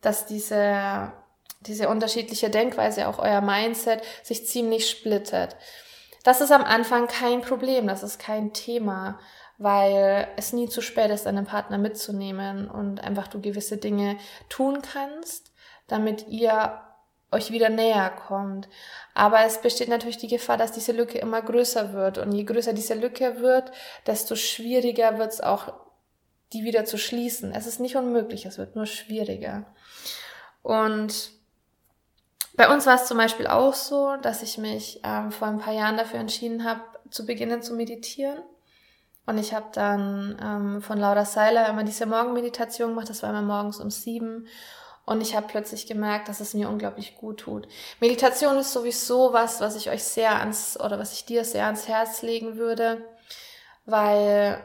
dass 0.00 0.26
diese, 0.26 1.12
diese 1.60 1.88
unterschiedliche 1.88 2.50
Denkweise, 2.50 3.08
auch 3.08 3.18
euer 3.18 3.40
Mindset, 3.40 4.02
sich 4.22 4.46
ziemlich 4.46 4.90
splittet. 4.90 5.56
Das 6.24 6.40
ist 6.40 6.50
am 6.50 6.64
Anfang 6.64 7.06
kein 7.06 7.40
Problem, 7.40 7.86
das 7.86 8.02
ist 8.02 8.18
kein 8.18 8.52
Thema, 8.52 9.20
weil 9.58 10.28
es 10.36 10.52
nie 10.52 10.68
zu 10.68 10.82
spät 10.82 11.10
ist, 11.10 11.26
deinen 11.26 11.46
Partner 11.46 11.78
mitzunehmen 11.78 12.68
und 12.68 13.00
einfach 13.02 13.28
du 13.28 13.40
gewisse 13.40 13.76
Dinge 13.76 14.18
tun 14.48 14.82
kannst, 14.82 15.52
damit 15.86 16.26
ihr 16.28 16.80
euch 17.36 17.50
wieder 17.50 17.68
näher 17.68 18.10
kommt. 18.10 18.68
Aber 19.14 19.40
es 19.44 19.60
besteht 19.60 19.88
natürlich 19.88 20.18
die 20.18 20.28
Gefahr, 20.28 20.56
dass 20.56 20.72
diese 20.72 20.92
Lücke 20.92 21.18
immer 21.18 21.40
größer 21.40 21.92
wird. 21.92 22.18
Und 22.18 22.32
je 22.32 22.44
größer 22.44 22.72
diese 22.72 22.94
Lücke 22.94 23.40
wird, 23.40 23.70
desto 24.06 24.34
schwieriger 24.36 25.18
wird 25.18 25.32
es 25.32 25.40
auch, 25.40 25.72
die 26.52 26.64
wieder 26.64 26.84
zu 26.84 26.98
schließen. 26.98 27.52
Es 27.52 27.66
ist 27.66 27.80
nicht 27.80 27.96
unmöglich, 27.96 28.46
es 28.46 28.58
wird 28.58 28.76
nur 28.76 28.86
schwieriger. 28.86 29.64
Und 30.62 31.30
bei 32.56 32.72
uns 32.72 32.86
war 32.86 32.94
es 32.94 33.06
zum 33.06 33.18
Beispiel 33.18 33.46
auch 33.46 33.74
so, 33.74 34.16
dass 34.16 34.42
ich 34.42 34.58
mich 34.58 35.00
ähm, 35.04 35.30
vor 35.30 35.48
ein 35.48 35.58
paar 35.58 35.74
Jahren 35.74 35.96
dafür 35.96 36.20
entschieden 36.20 36.64
habe, 36.64 36.80
zu 37.10 37.26
beginnen 37.26 37.62
zu 37.62 37.74
meditieren. 37.74 38.38
Und 39.26 39.38
ich 39.38 39.52
habe 39.52 39.66
dann 39.72 40.38
ähm, 40.42 40.82
von 40.82 40.98
Laura 40.98 41.24
Seiler 41.24 41.68
immer 41.68 41.84
diese 41.84 42.06
Morgenmeditation 42.06 42.90
gemacht. 42.90 43.10
Das 43.10 43.22
war 43.22 43.30
immer 43.30 43.42
morgens 43.42 43.80
um 43.80 43.90
sieben. 43.90 44.46
Und 45.06 45.20
ich 45.20 45.36
habe 45.36 45.46
plötzlich 45.46 45.86
gemerkt, 45.86 46.28
dass 46.28 46.40
es 46.40 46.52
mir 46.52 46.68
unglaublich 46.68 47.16
gut 47.16 47.38
tut. 47.38 47.68
Meditation 48.00 48.58
ist 48.58 48.72
sowieso 48.72 49.32
was, 49.32 49.60
was 49.60 49.76
ich 49.76 49.88
euch 49.88 50.02
sehr 50.02 50.40
ans 50.40 50.78
oder 50.80 50.98
was 50.98 51.12
ich 51.12 51.24
dir 51.24 51.44
sehr 51.44 51.66
ans 51.66 51.86
Herz 51.86 52.22
legen 52.22 52.56
würde, 52.56 53.06
weil 53.84 54.60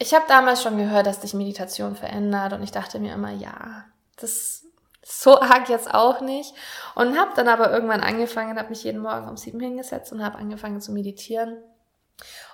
ich 0.00 0.12
habe 0.12 0.24
damals 0.26 0.62
schon 0.62 0.76
gehört, 0.76 1.06
dass 1.06 1.20
dich 1.20 1.34
Meditation 1.34 1.94
verändert 1.94 2.52
und 2.52 2.64
ich 2.64 2.72
dachte 2.72 2.98
mir 2.98 3.14
immer, 3.14 3.30
ja, 3.30 3.84
das 4.16 4.64
so 5.04 5.40
arg 5.40 5.68
jetzt 5.68 5.94
auch 5.94 6.20
nicht 6.20 6.52
und 6.96 7.16
habe 7.16 7.30
dann 7.36 7.48
aber 7.48 7.70
irgendwann 7.70 8.02
angefangen, 8.02 8.58
habe 8.58 8.70
mich 8.70 8.82
jeden 8.82 9.00
Morgen 9.00 9.28
um 9.28 9.36
sieben 9.36 9.60
hingesetzt 9.60 10.12
und 10.12 10.24
habe 10.24 10.38
angefangen 10.38 10.80
zu 10.80 10.90
meditieren 10.90 11.58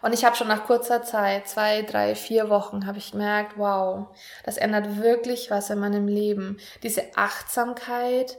und 0.03 0.13
ich 0.13 0.25
habe 0.25 0.37
schon 0.37 0.49
nach 0.49 0.67
kurzer 0.67 1.03
Zeit, 1.03 1.49
zwei, 1.49 1.83
drei, 1.83 2.15
vier 2.15 2.49
Wochen, 2.51 2.87
habe 2.87 2.99
ich 2.99 3.13
gemerkt, 3.13 3.55
wow, 3.57 4.09
das 4.45 4.57
ändert 4.57 4.99
wirklich 5.01 5.51
was 5.51 5.71
in 5.71 5.79
meinem 5.79 6.07
Leben. 6.07 6.59
Diese 6.83 7.03
Achtsamkeit 7.17 8.39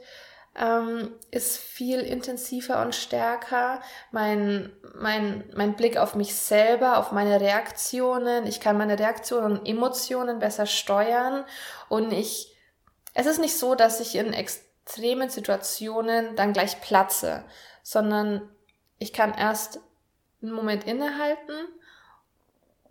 ähm, 0.58 1.14
ist 1.30 1.58
viel 1.58 2.00
intensiver 2.00 2.82
und 2.82 2.96
stärker. 2.96 3.80
Mein, 4.12 4.72
mein, 4.96 5.44
mein 5.56 5.76
Blick 5.76 5.98
auf 5.98 6.16
mich 6.16 6.36
selber, 6.36 6.98
auf 6.98 7.12
meine 7.12 7.40
Reaktionen. 7.40 8.48
Ich 8.48 8.60
kann 8.60 8.78
meine 8.78 8.98
Reaktionen 8.98 9.60
und 9.60 9.68
Emotionen 9.68 10.40
besser 10.40 10.66
steuern. 10.66 11.46
Und 11.90 12.12
ich, 12.12 12.56
es 13.14 13.28
ist 13.28 13.40
nicht 13.40 13.58
so, 13.58 13.76
dass 13.76 14.00
ich 14.00 14.16
in 14.16 14.34
extremen 14.34 15.30
Situationen 15.30 16.36
dann 16.36 16.54
gleich 16.54 16.82
platze, 16.82 17.44
sondern 17.84 18.50
ich 18.98 19.14
kann 19.14 19.34
erst 19.36 19.80
einen 20.42 20.52
Moment 20.52 20.86
innehalten 20.86 21.54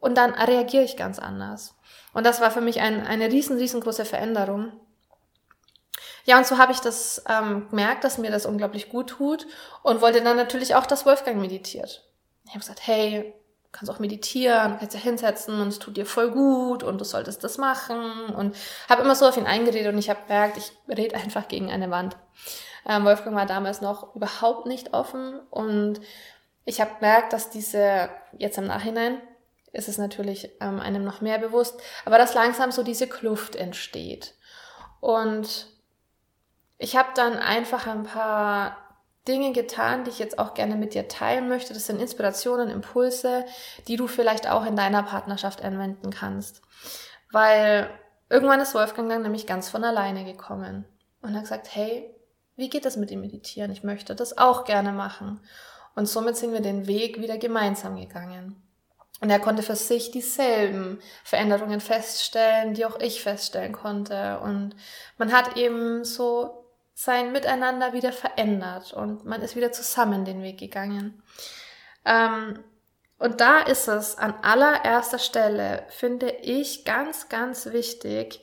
und 0.01 0.17
dann 0.17 0.35
reagiere 0.35 0.85
ich 0.85 0.97
ganz 0.97 1.19
anders. 1.19 1.75
Und 2.13 2.25
das 2.25 2.41
war 2.41 2.51
für 2.51 2.61
mich 2.61 2.81
ein, 2.81 3.07
eine 3.07 3.31
riesen, 3.31 3.59
riesengroße 3.59 4.05
Veränderung. 4.05 4.73
Ja, 6.25 6.39
und 6.39 6.47
so 6.47 6.59
habe 6.59 6.73
ich 6.73 6.81
das 6.81 7.23
ähm, 7.29 7.69
gemerkt, 7.71 8.05
dass 8.05 8.19
mir 8.19 8.31
das 8.31 8.47
unglaublich 8.47 8.89
gut 8.89 9.11
tut 9.11 9.47
und 9.83 10.01
wollte 10.01 10.23
dann 10.23 10.37
natürlich 10.37 10.75
auch, 10.75 10.87
dass 10.87 11.07
Wolfgang 11.07 11.41
meditiert. 11.41 12.05
Ich 12.45 12.51
habe 12.51 12.61
gesagt, 12.61 12.87
hey, 12.87 13.35
du 13.65 13.69
kannst 13.71 13.91
auch 13.91 14.01
meditieren, 14.01 14.77
kannst 14.79 14.95
ja 14.95 15.01
hinsetzen 15.01 15.61
und 15.61 15.69
es 15.69 15.79
tut 15.79 15.97
dir 15.97 16.07
voll 16.07 16.31
gut 16.31 16.83
und 16.83 17.01
du 17.01 17.05
solltest 17.05 17.45
das 17.45 17.59
machen 17.59 18.31
und 18.37 18.57
habe 18.89 19.03
immer 19.03 19.15
so 19.15 19.27
auf 19.27 19.37
ihn 19.37 19.47
eingeredet 19.47 19.93
und 19.93 19.99
ich 19.99 20.11
habe 20.11 20.23
gemerkt, 20.27 20.57
ich 20.57 20.73
rede 20.89 21.15
einfach 21.15 21.47
gegen 21.49 21.71
eine 21.71 21.91
Wand. 21.91 22.17
Ähm, 22.89 23.05
Wolfgang 23.05 23.37
war 23.37 23.47
damals 23.47 23.81
noch 23.81 24.15
überhaupt 24.15 24.67
nicht 24.67 24.95
offen 24.95 25.41
und 25.51 26.01
ich 26.67 26.81
habe 26.81 26.97
gemerkt, 26.97 27.33
dass 27.33 27.49
diese, 27.49 28.11
jetzt 28.37 28.59
im 28.59 28.67
Nachhinein, 28.67 29.23
ist 29.73 29.89
es 29.89 29.99
natürlich 29.99 30.51
ähm, 30.61 30.81
einem 30.81 31.05
noch 31.05 31.21
mehr 31.21 31.39
bewusst, 31.39 31.81
aber 32.05 32.19
dass 32.19 32.35
langsam 32.35 32.73
so 32.73 32.83
diese 32.83 33.07
Kluft 33.07 33.57
entsteht. 33.57 34.35
Und 35.01 35.69
ich 36.79 36.97
habe 36.97 37.11
dann 37.15 37.37
einfach 37.37 37.87
ein 37.87 38.03
paar 38.03 38.77
Dinge 39.29 39.53
getan, 39.53 40.05
die 40.05 40.11
ich 40.11 40.19
jetzt 40.19 40.39
auch 40.39 40.55
gerne 40.55 40.77
mit 40.77 40.95
dir 40.95 41.09
teilen 41.09 41.49
möchte. 41.49 41.73
Das 41.73 41.87
sind 41.87 42.01
Inspirationen, 42.01 42.69
Impulse, 42.69 43.45
die 43.87 43.97
du 43.97 44.07
vielleicht 44.07 44.49
auch 44.49 44.65
in 44.65 44.77
deiner 44.77 45.03
Partnerschaft 45.03 45.63
anwenden 45.63 46.11
kannst. 46.11 46.63
Weil 47.31 47.91
irgendwann 48.29 48.61
ist 48.61 48.75
Wolfgang 48.75 49.09
dann 49.09 49.23
nämlich 49.23 49.47
ganz 49.47 49.69
von 49.69 49.85
alleine 49.85 50.25
gekommen 50.25 50.85
und 51.23 51.35
hat 51.35 51.43
gesagt, 51.43 51.69
hey, 51.75 52.13
wie 52.57 52.71
geht 52.71 52.85
das 52.85 52.97
mit 52.97 53.11
dem 53.11 53.21
Meditieren? 53.21 53.71
Ich 53.71 53.85
möchte 53.85 54.15
das 54.15 54.39
auch 54.39 54.65
gerne 54.65 54.93
machen. 54.93 55.41
Und 55.97 56.07
somit 56.07 56.37
sind 56.37 56.53
wir 56.53 56.61
den 56.61 56.87
Weg 56.87 57.21
wieder 57.21 57.39
gemeinsam 57.39 57.97
gegangen. 57.97 58.63
Und 59.21 59.31
er 59.31 59.41
konnte 59.41 59.63
für 59.63 59.77
sich 59.77 60.11
dieselben 60.11 61.01
Veränderungen 61.25 61.81
feststellen, 61.81 62.75
die 62.75 62.85
auch 62.85 63.01
ich 63.01 63.23
feststellen 63.23 63.73
konnte. 63.73 64.39
Und 64.41 64.77
man 65.17 65.33
hat 65.33 65.57
eben 65.57 66.05
so 66.05 66.67
sein 66.93 67.33
Miteinander 67.33 67.93
wieder 67.93 68.13
verändert 68.13 68.93
und 68.93 69.27
man 69.27 69.43
ist 69.43 69.55
wieder 69.55 69.71
zusammen 69.73 70.25
den 70.25 70.43
Weg 70.43 70.59
gegangen. 70.59 71.23
Ähm, 72.07 72.63
und 73.19 73.41
da 73.41 73.61
ist 73.61 73.89
es 73.89 74.17
an 74.17 74.35
allererster 74.43 75.19
Stelle, 75.19 75.85
finde 75.89 76.31
ich, 76.31 76.85
ganz, 76.85 77.29
ganz 77.29 77.67
wichtig, 77.67 78.43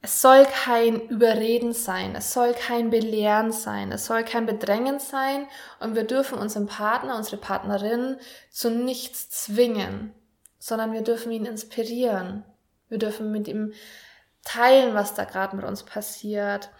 es 0.00 0.22
soll 0.22 0.44
kein 0.44 1.00
Überreden 1.08 1.72
sein, 1.72 2.14
es 2.14 2.32
soll 2.32 2.54
kein 2.54 2.90
Belehren 2.90 3.50
sein, 3.50 3.90
es 3.90 4.06
soll 4.06 4.22
kein 4.22 4.46
Bedrängen 4.46 5.00
sein 5.00 5.46
und 5.80 5.96
wir 5.96 6.04
dürfen 6.04 6.38
unseren 6.38 6.66
Partner, 6.66 7.16
unsere 7.16 7.36
Partnerin 7.36 8.16
zu 8.50 8.70
nichts 8.70 9.28
zwingen, 9.30 10.14
sondern 10.58 10.92
wir 10.92 11.02
dürfen 11.02 11.32
ihn 11.32 11.46
inspirieren. 11.46 12.44
Wir 12.88 12.98
dürfen 12.98 13.32
mit 13.32 13.48
ihm 13.48 13.72
teilen, 14.44 14.94
was 14.94 15.14
da 15.14 15.24
gerade 15.24 15.56
mit 15.56 15.64
uns 15.64 15.82
passiert. 15.82 16.70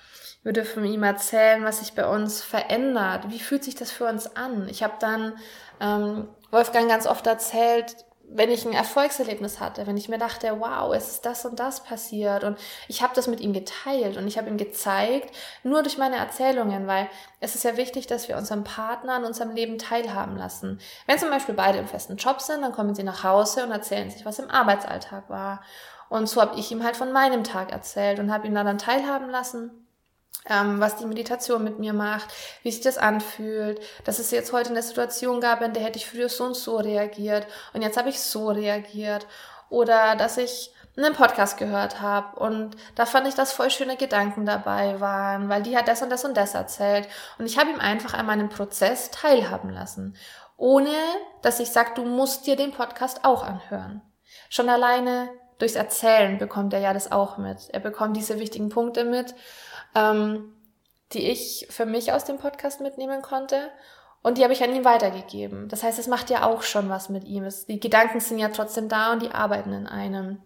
Wir 0.43 0.53
dürfen 0.53 0.85
ihm 0.85 1.03
erzählen, 1.03 1.65
was 1.65 1.81
sich 1.81 1.95
bei 1.95 2.09
uns 2.09 2.43
verändert. 2.43 3.31
Wie 3.31 3.41
fühlt 3.41 3.65
sich 3.65 3.75
das 3.75 3.91
für 3.91 4.07
uns 4.07 4.37
an? 4.37 4.69
Ich 4.69 4.83
habe 4.83 4.95
dann 5.01 5.37
ähm, 5.81 6.29
Wolfgang 6.51 6.89
ganz 6.89 7.07
oft 7.07 7.27
erzählt, 7.27 7.97
wenn 8.31 8.51
ich 8.51 8.67
ein 8.67 8.73
Erfolgserlebnis 8.73 9.59
hatte, 9.59 9.87
wenn 9.87 9.97
ich 9.97 10.09
mir 10.09 10.19
dachte, 10.19 10.61
wow, 10.61 10.95
es 10.95 11.09
ist 11.09 11.27
das 11.27 11.45
und 11.45 11.59
das 11.59 11.83
passiert 11.83 12.45
und 12.45 12.59
ich 12.87 13.03
habe 13.03 13.15
das 13.15 13.27
mit 13.27 13.41
ihm 13.41 13.53
geteilt 13.53 14.17
und 14.17 14.27
ich 14.27 14.37
habe 14.37 14.49
ihm 14.49 14.59
gezeigt, 14.59 15.35
nur 15.63 15.83
durch 15.83 15.97
meine 15.97 16.17
Erzählungen, 16.17 16.87
weil 16.87 17.09
es 17.41 17.55
ist 17.55 17.65
ja 17.65 17.77
wichtig, 17.77 18.07
dass 18.07 18.29
wir 18.29 18.37
unseren 18.37 18.65
Partner 18.65 19.15
an 19.15 19.25
unserem 19.25 19.53
Leben 19.53 19.79
teilhaben 19.79 20.37
lassen. 20.37 20.79
Wenn 21.07 21.19
zum 21.19 21.31
Beispiel 21.31 21.55
beide 21.55 21.79
im 21.79 21.89
festen 21.89 22.17
Job 22.17 22.41
sind, 22.41 22.63
dann 22.63 22.73
kommen 22.73 22.95
sie 22.95 23.03
nach 23.03 23.25
Hause 23.25 23.65
und 23.65 23.71
erzählen 23.71 24.11
sich, 24.11 24.27
was 24.27 24.39
im 24.39 24.51
Arbeitsalltag 24.51 25.31
war. 25.31 25.63
Und 26.11 26.29
so 26.29 26.41
habe 26.41 26.59
ich 26.59 26.71
ihm 26.71 26.85
halt 26.85 26.97
von 26.97 27.13
meinem 27.13 27.45
Tag 27.45 27.73
erzählt 27.73 28.19
und 28.19 28.33
habe 28.33 28.47
ihn 28.47 28.55
da 28.55 28.65
dann 28.65 28.79
teilhaben 28.79 29.31
lassen 29.31 29.88
ähm, 30.49 30.81
was 30.81 30.97
die 30.97 31.07
Meditation 31.07 31.63
mit 31.63 31.79
mir 31.79 31.93
macht, 31.93 32.29
wie 32.63 32.71
sich 32.71 32.81
das 32.81 32.99
anfühlt, 32.99 33.81
dass 34.05 34.19
es 34.19 34.31
jetzt 34.31 34.53
heute 34.53 34.71
eine 34.71 34.83
Situation 34.83 35.41
gab, 35.41 35.63
in 35.63 35.73
der 35.73 35.83
hätte 35.83 35.99
ich 35.99 36.07
früher 36.07 36.29
so 36.29 36.45
und 36.45 36.57
so 36.57 36.77
reagiert 36.77 37.47
und 37.75 37.83
jetzt 37.83 37.97
habe 37.97 38.09
ich 38.09 38.21
so 38.21 38.49
reagiert. 38.49 39.27
Oder 39.71 40.17
dass 40.17 40.39
ich 40.39 40.73
einen 40.97 41.15
Podcast 41.15 41.59
gehört 41.59 42.01
habe 42.01 42.39
und 42.41 42.77
da 42.95 43.05
fand 43.07 43.29
ich, 43.29 43.35
dass 43.35 43.53
voll 43.53 43.71
schöne 43.71 43.97
Gedanken 43.97 44.47
dabei 44.47 44.99
waren, 44.99 45.49
weil 45.49 45.63
die 45.63 45.77
hat 45.77 45.87
das 45.87 46.03
und 46.03 46.11
das 46.11 46.25
und 46.25 46.37
das 46.37 46.55
erzählt 46.55 47.07
und 47.39 47.47
ich 47.47 47.59
habe 47.59 47.71
ihm 47.71 47.81
einfach 47.81 48.15
an 48.15 48.27
meinem 48.27 48.49
Prozess 48.49 49.11
teilhaben 49.11 49.71
lassen, 49.71 50.17
ohne 50.57 50.91
dass 51.43 51.61
ich 51.61 51.71
sage, 51.71 51.91
du 51.95 52.05
musst 52.05 52.47
dir 52.47 52.57
den 52.57 52.73
Podcast 52.73 53.25
auch 53.25 53.45
anhören. 53.45 54.03
Schon 54.49 54.69
alleine 54.69 55.29
durchs 55.59 55.75
Erzählen 55.75 56.39
bekommt 56.39 56.73
er 56.73 56.81
ja 56.81 56.93
das 56.93 57.13
auch 57.13 57.37
mit. 57.37 57.69
Er 57.71 57.81
bekommt 57.81 58.17
diese 58.17 58.41
wichtigen 58.41 58.71
Punkte 58.71 59.05
mit 59.05 59.35
ähm, 59.95 60.53
die 61.13 61.31
ich 61.31 61.67
für 61.71 61.87
mich 61.87 62.13
aus 62.13 62.25
dem 62.25 62.39
Podcast 62.39 62.81
mitnehmen 62.81 63.23
konnte. 63.23 63.71
Und 64.23 64.37
die 64.37 64.43
habe 64.43 64.53
ich 64.53 64.63
an 64.63 64.75
ihn 64.75 64.85
weitergegeben. 64.85 65.69
Das 65.69 65.83
heißt, 65.83 65.99
es 65.99 66.09
macht 66.09 66.29
ja 66.29 66.45
auch 66.45 66.63
schon 66.63 66.89
was 66.89 67.09
mit 67.09 67.25
ihm. 67.25 67.45
Es, 67.45 67.67
die 67.67 67.81
Gedanken 67.81 68.21
sind 68.21 68.39
ja 68.39 68.49
trotzdem 68.49 68.89
da 68.89 69.13
und 69.13 69.23
die 69.23 69.31
arbeiten 69.31 69.73
in 69.73 69.87
einem. 69.87 70.41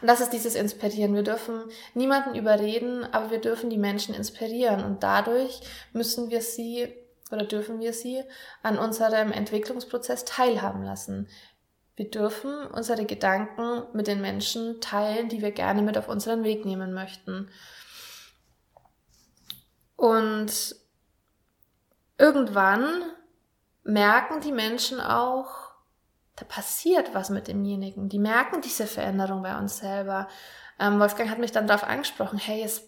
Und 0.00 0.06
das 0.08 0.20
ist 0.20 0.32
dieses 0.32 0.54
Inspirieren. 0.54 1.14
Wir 1.14 1.22
dürfen 1.22 1.64
niemanden 1.94 2.34
überreden, 2.34 3.04
aber 3.12 3.30
wir 3.30 3.40
dürfen 3.40 3.70
die 3.70 3.78
Menschen 3.78 4.14
inspirieren. 4.14 4.82
Und 4.84 5.02
dadurch 5.02 5.60
müssen 5.92 6.30
wir 6.30 6.40
sie 6.40 6.94
oder 7.30 7.44
dürfen 7.44 7.80
wir 7.80 7.92
sie 7.92 8.22
an 8.62 8.78
unserem 8.78 9.32
Entwicklungsprozess 9.32 10.24
teilhaben 10.24 10.82
lassen. 10.82 11.28
Wir 11.96 12.08
dürfen 12.10 12.66
unsere 12.68 13.04
Gedanken 13.04 13.82
mit 13.92 14.06
den 14.06 14.20
Menschen 14.20 14.80
teilen, 14.80 15.28
die 15.28 15.42
wir 15.42 15.50
gerne 15.50 15.82
mit 15.82 15.98
auf 15.98 16.08
unseren 16.08 16.44
Weg 16.44 16.64
nehmen 16.64 16.94
möchten. 16.94 17.50
Und 19.98 20.76
irgendwann 22.18 23.02
merken 23.82 24.40
die 24.40 24.52
Menschen 24.52 25.00
auch, 25.00 25.72
da 26.36 26.44
passiert 26.44 27.14
was 27.14 27.30
mit 27.30 27.48
demjenigen. 27.48 28.08
Die 28.08 28.20
merken 28.20 28.60
diese 28.60 28.86
Veränderung 28.86 29.42
bei 29.42 29.58
uns 29.58 29.78
selber. 29.78 30.28
Ähm, 30.78 31.00
Wolfgang 31.00 31.28
hat 31.28 31.40
mich 31.40 31.50
dann 31.50 31.66
darauf 31.66 31.82
angesprochen, 31.82 32.38
hey, 32.38 32.62
es 32.62 32.84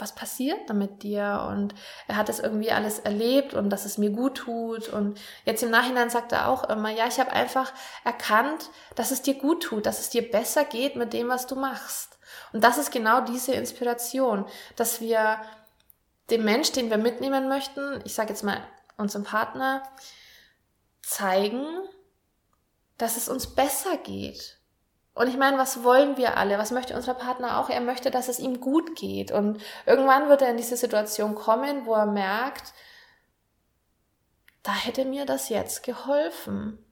was 0.00 0.14
passiert 0.14 0.68
da 0.68 0.74
mit 0.74 1.02
dir? 1.02 1.46
Und 1.50 1.74
er 2.08 2.16
hat 2.16 2.28
das 2.28 2.40
irgendwie 2.40 2.72
alles 2.72 2.98
erlebt 2.98 3.54
und 3.54 3.70
dass 3.70 3.84
es 3.84 3.98
mir 3.98 4.10
gut 4.10 4.36
tut. 4.38 4.88
Und 4.88 5.20
jetzt 5.44 5.62
im 5.62 5.70
Nachhinein 5.70 6.10
sagt 6.10 6.32
er 6.32 6.48
auch 6.48 6.64
immer, 6.68 6.90
ja, 6.90 7.06
ich 7.06 7.20
habe 7.20 7.32
einfach 7.32 7.72
erkannt, 8.04 8.70
dass 8.94 9.10
es 9.10 9.22
dir 9.22 9.34
gut 9.34 9.62
tut, 9.62 9.86
dass 9.86 10.00
es 10.00 10.10
dir 10.10 10.30
besser 10.30 10.64
geht 10.64 10.96
mit 10.96 11.12
dem, 11.12 11.28
was 11.28 11.46
du 11.46 11.56
machst. 11.56 12.18
Und 12.52 12.64
das 12.64 12.78
ist 12.78 12.92
genau 12.92 13.20
diese 13.20 13.52
Inspiration, 13.52 14.46
dass 14.76 15.00
wir 15.00 15.38
dem 16.30 16.44
Mensch, 16.44 16.72
den 16.72 16.90
wir 16.90 16.98
mitnehmen 16.98 17.48
möchten, 17.48 18.00
ich 18.04 18.14
sage 18.14 18.30
jetzt 18.30 18.42
mal 18.42 18.62
unserem 18.96 19.24
Partner, 19.24 19.82
zeigen, 21.02 21.66
dass 22.98 23.16
es 23.16 23.28
uns 23.28 23.54
besser 23.54 23.96
geht. 23.96 24.58
Und 25.14 25.28
ich 25.28 25.36
meine, 25.36 25.58
was 25.58 25.82
wollen 25.82 26.16
wir 26.16 26.36
alle? 26.36 26.58
Was 26.58 26.70
möchte 26.70 26.94
unser 26.94 27.14
Partner 27.14 27.58
auch? 27.58 27.68
Er 27.68 27.80
möchte, 27.80 28.10
dass 28.10 28.28
es 28.28 28.38
ihm 28.38 28.60
gut 28.60 28.96
geht. 28.96 29.32
Und 29.32 29.60
irgendwann 29.86 30.28
wird 30.28 30.42
er 30.42 30.50
in 30.50 30.56
diese 30.56 30.76
Situation 30.76 31.34
kommen, 31.34 31.84
wo 31.84 31.94
er 31.94 32.06
merkt, 32.06 32.72
da 34.62 34.72
hätte 34.72 35.04
mir 35.04 35.26
das 35.26 35.48
jetzt 35.48 35.82
geholfen. 35.82 36.84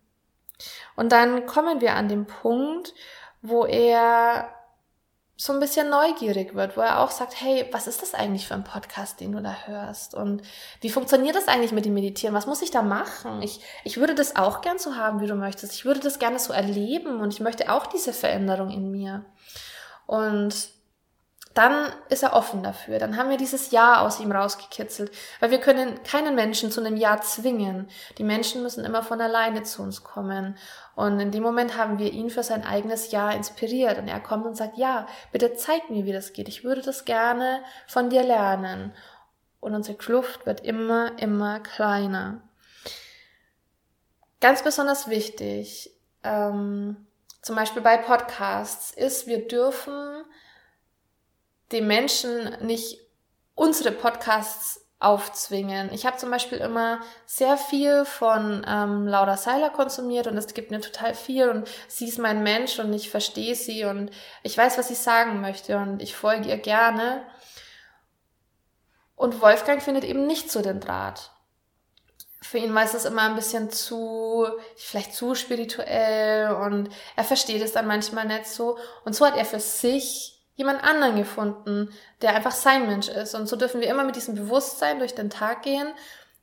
Und 0.97 1.13
dann 1.13 1.47
kommen 1.47 1.81
wir 1.81 1.95
an 1.95 2.09
den 2.09 2.27
Punkt, 2.27 2.93
wo 3.41 3.65
er 3.65 4.53
so 5.41 5.53
ein 5.53 5.61
bisschen 5.61 5.89
neugierig 5.89 6.57
wird, 6.57 6.77
wo 6.77 6.81
er 6.81 6.99
auch 6.99 7.13
sagt, 7.13 7.41
hey, 7.41 7.69
was 7.71 7.87
ist 7.87 8.03
das 8.03 8.13
eigentlich 8.13 8.49
für 8.49 8.55
ein 8.55 8.65
Podcast, 8.65 9.21
den 9.21 9.31
du 9.31 9.41
da 9.41 9.55
hörst? 9.67 10.13
Und 10.17 10.43
wie 10.81 10.91
funktioniert 10.91 11.37
das 11.37 11.47
eigentlich 11.47 11.71
mit 11.71 11.85
dem 11.85 11.95
Meditieren? 11.95 12.35
Was 12.35 12.49
muss 12.49 12.61
ich 12.61 12.73
da 12.73 12.83
machen? 12.83 13.41
Ich, 13.41 13.61
ich 13.85 13.99
würde 13.99 14.17
das 14.17 14.35
auch 14.35 14.63
gern 14.63 14.81
so 14.81 14.97
haben, 14.97 15.21
wie 15.21 15.29
du 15.29 15.37
möchtest. 15.37 15.75
Ich 15.75 15.85
würde 15.85 16.01
das 16.01 16.19
gerne 16.19 16.41
so 16.41 16.53
erleben 16.53 17.21
und 17.21 17.33
ich 17.33 17.39
möchte 17.39 17.73
auch 17.73 17.87
diese 17.87 18.13
Veränderung 18.13 18.71
in 18.71 18.91
mir. 18.91 19.25
Und 20.07 20.71
dann 21.59 21.93
ist 22.09 22.23
er 22.23 22.35
offen 22.35 22.63
dafür. 22.63 23.01
Dann 23.01 23.17
haben 23.17 23.31
wir 23.31 23.37
dieses 23.37 23.73
Ja 23.73 24.01
aus 24.03 24.21
ihm 24.21 24.31
rausgekitzelt, 24.31 25.11
weil 25.41 25.51
wir 25.51 25.59
können 25.59 26.01
keinen 26.05 26.37
Menschen 26.37 26.71
zu 26.71 26.81
einem 26.81 26.97
Ja 26.97 27.21
zwingen. 27.21 27.89
Die 28.17 28.23
Menschen 28.23 28.63
müssen 28.63 28.85
immer 28.85 29.03
von 29.03 29.21
alleine 29.21 29.65
zu 29.65 29.83
uns 29.83 30.05
kommen. 30.05 30.57
Und 30.95 31.19
in 31.19 31.33
dem 31.33 31.43
Moment 31.43 31.77
haben 31.77 31.99
wir 31.99 32.13
ihn 32.13 32.31
für 32.31 32.45
sein 32.45 32.65
eigenes 32.65 33.11
Ja 33.11 33.33
inspiriert. 33.33 33.99
Und 33.99 34.07
er 34.07 34.21
kommt 34.21 34.47
und 34.47 34.57
sagt, 34.57 34.79
ja, 34.79 35.09
bitte 35.33 35.55
zeig 35.55 35.91
mir, 35.91 36.05
wie 36.05 36.13
das 36.13 36.33
geht. 36.33 36.47
Ich 36.47 36.63
würde 36.63 36.81
das 36.81 37.05
gerne 37.05 37.61
von 37.89 38.09
dir 38.09 38.23
lernen. 38.23 38.95
Und 39.59 39.75
unsere 39.75 39.99
Kluft 39.99 40.47
wird 40.47 40.61
immer, 40.61 41.19
immer 41.19 41.59
kleiner. 41.59 42.41
Ganz 44.41 44.63
besonders 44.63 45.09
wichtig, 45.09 45.91
ähm, 46.23 47.09
zum 47.43 47.57
Beispiel 47.57 47.83
bei 47.83 47.97
Podcasts, 47.97 48.93
ist, 48.93 49.27
wir 49.27 49.49
dürfen 49.49 50.23
den 51.73 51.87
Menschen 51.87 52.57
nicht 52.61 53.01
unsere 53.55 53.93
Podcasts 53.93 54.89
aufzwingen. 55.01 55.93
Ich 55.93 56.07
habe 56.07 56.17
zum 56.17 56.31
Beispiel 56.31 56.59
immer 56.59 57.01
sehr 57.25 57.57
viel 57.57 58.05
von 58.05 58.67
ähm, 58.67 59.07
Laura 59.07 59.37
Seiler 59.37 59.71
konsumiert 59.71 60.27
und 60.27 60.37
es 60.37 60.55
gibt 60.55 60.71
mir 60.71 60.81
total 60.81 61.15
viel 61.15 61.49
und 61.49 61.69
sie 61.87 62.09
ist 62.09 62.19
mein 62.19 62.43
Mensch 62.43 62.79
und 62.81 62.93
ich 62.93 63.09
verstehe 63.09 63.55
sie 63.55 63.85
und 63.85 64.11
ich 64.43 64.59
weiß, 64.59 64.77
was 64.77 64.89
sie 64.89 64.97
sagen 64.97 65.41
möchte 65.41 65.77
und 65.77 66.03
ich 66.03 66.17
folge 66.17 66.49
ihr 66.49 66.59
gerne. 66.59 67.23
Und 69.15 69.41
Wolfgang 69.41 69.83
findet 69.83 70.05
eben 70.05 70.27
nicht 70.27 70.51
so 70.51 70.63
den 70.63 70.81
Draht. 70.81 71.31
Für 72.41 72.59
ihn 72.59 72.75
war 72.75 72.85
es 72.85 73.05
immer 73.05 73.23
ein 73.23 73.35
bisschen 73.35 73.71
zu, 73.71 74.47
vielleicht 74.77 75.15
zu 75.15 75.35
spirituell 75.35 76.53
und 76.53 76.89
er 77.15 77.25
versteht 77.25 77.63
es 77.63 77.73
dann 77.73 77.87
manchmal 77.87 78.27
nicht 78.27 78.47
so. 78.47 78.79
Und 79.05 79.15
so 79.15 79.27
hat 79.27 79.37
er 79.37 79.45
für 79.45 79.61
sich 79.61 80.38
jemand 80.59 80.83
anderen 80.83 81.17
gefunden, 81.17 81.89
der 82.21 82.35
einfach 82.35 82.51
sein 82.51 82.89
Mensch 82.89 83.09
ist. 83.09 83.35
Und 83.35 83.49
so 83.49 83.55
dürfen 83.55 83.81
wir 83.81 83.89
immer 83.89 84.03
mit 84.03 84.17
diesem 84.17 84.35
Bewusstsein 84.35 84.99
durch 84.99 85.15
den 85.15 85.31
Tag 85.31 85.63
gehen. 85.63 85.87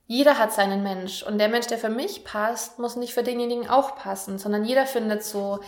Jeder 0.08 0.40
hat 0.40 0.54
seinen 0.54 0.84
Mensch. 0.84 1.22
Und 1.22 1.38
der 1.38 1.50
Mensch, 1.50 1.68
der 1.68 1.78
für 1.78 1.90
mich 1.90 2.24
passt, 2.24 2.80
muss 2.80 2.96
nicht 2.96 3.14
für 3.14 3.24
denjenigen 3.24 3.70
auch 3.70 3.98
passen, 3.98 4.40
sondern 4.40 4.64
jeder 4.64 4.86
findet 4.86 5.26
so 5.26 5.60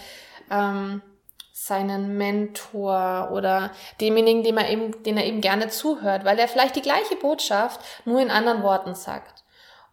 ähm, 0.49 1.01
seinen 1.51 2.17
Mentor 2.17 3.31
oder 3.33 3.71
demjenigen, 3.99 4.43
dem 4.43 4.57
er 4.57 4.69
eben, 4.69 5.03
den 5.03 5.17
er 5.17 5.25
eben 5.25 5.41
gerne 5.41 5.67
zuhört, 5.67 6.23
weil 6.23 6.39
er 6.39 6.47
vielleicht 6.47 6.77
die 6.77 6.81
gleiche 6.81 7.17
Botschaft 7.17 7.81
nur 8.05 8.21
in 8.21 8.31
anderen 8.31 8.63
Worten 8.63 8.95
sagt. 8.95 9.43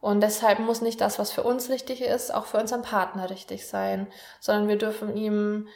Und 0.00 0.20
deshalb 0.20 0.60
muss 0.60 0.80
nicht 0.80 1.00
das, 1.00 1.18
was 1.18 1.32
für 1.32 1.42
uns 1.42 1.70
richtig 1.70 2.02
ist, 2.02 2.32
auch 2.32 2.46
für 2.46 2.58
unseren 2.58 2.82
Partner 2.82 3.30
richtig 3.30 3.66
sein, 3.66 4.06
sondern 4.38 4.68
wir 4.68 4.78
dürfen 4.78 5.16
ihm 5.16 5.66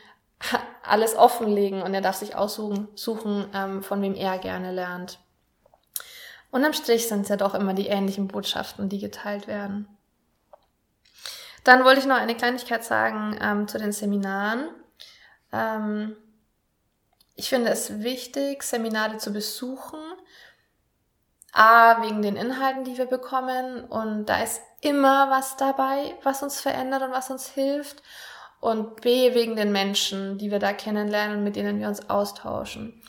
alles 0.82 1.16
offenlegen 1.16 1.82
und 1.82 1.94
er 1.94 2.00
darf 2.00 2.16
sich 2.16 2.36
aussuchen, 2.36 2.88
suchen, 2.94 3.46
ähm, 3.54 3.82
von 3.82 4.00
wem 4.02 4.14
er 4.14 4.38
gerne 4.38 4.72
lernt. 4.72 5.18
Unterm 6.50 6.72
Strich 6.72 7.08
sind 7.08 7.22
es 7.22 7.28
ja 7.28 7.36
doch 7.36 7.54
immer 7.54 7.74
die 7.74 7.88
ähnlichen 7.88 8.28
Botschaften, 8.28 8.88
die 8.88 8.98
geteilt 8.98 9.46
werden. 9.46 9.86
Dann 11.64 11.84
wollte 11.84 12.00
ich 12.00 12.06
noch 12.06 12.16
eine 12.16 12.34
Kleinigkeit 12.34 12.84
sagen 12.84 13.36
ähm, 13.42 13.68
zu 13.68 13.78
den 13.78 13.92
Seminaren. 13.92 14.70
Ähm, 15.52 16.16
ich 17.34 17.50
finde 17.50 17.70
es 17.70 18.02
wichtig, 18.02 18.62
Seminare 18.62 19.18
zu 19.18 19.32
besuchen. 19.32 20.00
A, 21.52 22.02
wegen 22.02 22.22
den 22.22 22.36
Inhalten, 22.36 22.84
die 22.84 22.96
wir 22.96 23.06
bekommen. 23.06 23.84
Und 23.84 24.26
da 24.26 24.42
ist 24.42 24.62
immer 24.80 25.28
was 25.28 25.56
dabei, 25.56 26.16
was 26.22 26.42
uns 26.42 26.60
verändert 26.60 27.02
und 27.02 27.12
was 27.12 27.30
uns 27.30 27.48
hilft 27.48 28.02
und 28.60 29.00
B 29.00 29.34
wegen 29.34 29.56
den 29.56 29.72
Menschen, 29.72 30.38
die 30.38 30.50
wir 30.50 30.58
da 30.58 30.72
kennenlernen 30.72 31.38
und 31.38 31.44
mit 31.44 31.56
denen 31.56 31.78
wir 31.78 31.88
uns 31.88 32.08
austauschen. 32.10 33.02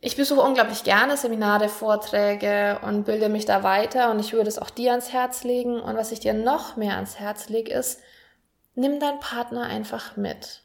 Ich 0.00 0.16
besuche 0.16 0.42
unglaublich 0.42 0.84
gerne 0.84 1.16
Seminare, 1.16 1.68
Vorträge 1.68 2.78
und 2.82 3.04
bilde 3.04 3.28
mich 3.28 3.46
da 3.46 3.64
weiter 3.64 4.10
und 4.10 4.20
ich 4.20 4.32
würde 4.32 4.48
es 4.48 4.58
auch 4.58 4.70
dir 4.70 4.92
ans 4.92 5.12
Herz 5.12 5.42
legen. 5.42 5.80
Und 5.80 5.96
was 5.96 6.12
ich 6.12 6.20
dir 6.20 6.34
noch 6.34 6.76
mehr 6.76 6.94
ans 6.94 7.18
Herz 7.18 7.48
lege, 7.48 7.72
ist, 7.72 8.00
nimm 8.74 9.00
deinen 9.00 9.18
Partner 9.18 9.62
einfach 9.62 10.16
mit. 10.16 10.62